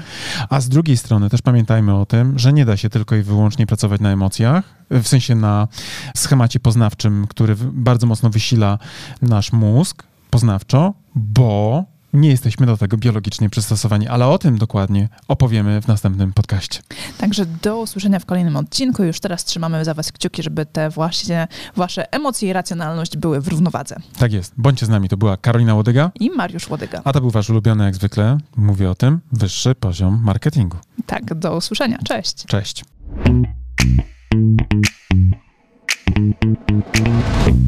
A 0.50 0.62
z 0.62 0.70
drugiej 0.70 0.98
strony 0.98 1.30
też 1.30 1.42
pamiętajmy 1.42 1.96
o 1.96 2.06
tym, 2.06 2.40
że 2.40 2.54
nie 2.54 2.66
da 2.66 2.78
się 2.78 2.90
tylko 2.90 3.16
i 3.16 3.22
wyłącznie 3.22 3.55
pracować 3.58 4.02
na 4.02 4.12
emocjach, 4.12 4.64
w 4.90 5.08
sensie 5.08 5.36
na 5.36 5.68
schemacie 6.16 6.60
poznawczym, 6.60 7.28
który 7.28 7.56
bardzo 7.62 8.08
mocno 8.08 8.30
wysila 8.30 8.80
nasz 9.22 9.52
mózg 9.52 10.04
poznawczo, 10.30 10.94
bo 11.16 11.84
nie 12.16 12.30
jesteśmy 12.30 12.66
do 12.66 12.78
tego 12.78 12.98
biologicznie 12.98 13.50
przystosowani, 13.50 14.08
ale 14.08 14.28
o 14.28 14.38
tym 14.38 14.58
dokładnie 14.58 15.10
opowiemy 15.28 15.82
w 15.82 15.88
następnym 15.88 16.34
podcaście. 16.34 16.80
Także 17.18 17.46
do 17.46 17.80
usłyszenia 17.80 18.20
w 18.20 18.26
kolejnym 18.26 18.58
odcinku. 18.58 19.04
Już 19.04 19.20
teraz 19.20 19.46
trzymamy 19.46 19.86
za 19.86 19.94
Was 19.94 20.12
kciuki, 20.12 20.44
żeby 20.44 20.66
te 20.66 20.90
właśnie 20.90 21.48
Wasze 21.76 22.14
emocje 22.14 22.50
i 22.50 22.54
racjonalność 22.54 23.18
były 23.18 23.42
w 23.42 23.48
równowadze. 23.48 23.96
Tak 24.20 24.34
jest. 24.34 24.54
Bądźcie 24.58 24.86
z 24.86 24.90
nami. 24.90 25.10
To 25.10 25.18
była 25.18 25.38
Karolina 25.38 25.76
Łodyga 25.76 26.12
i 26.20 26.30
Mariusz 26.30 26.70
Łodyga. 26.70 27.02
A 27.04 27.14
to 27.14 27.22
był 27.22 27.32
Wasz 27.32 27.50
ulubiony, 27.50 27.84
jak 27.84 27.96
zwykle, 27.96 28.38
mówię 28.58 28.90
o 28.90 28.96
tym, 28.96 29.20
wyższy 29.32 29.76
poziom 29.76 30.22
marketingu. 30.24 30.78
Tak, 31.06 31.34
do 31.34 31.56
usłyszenia. 31.58 31.98
Cześć. 32.04 32.46
Cześć. 32.46 32.86
Thank 33.14 33.48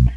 you. 0.08 0.17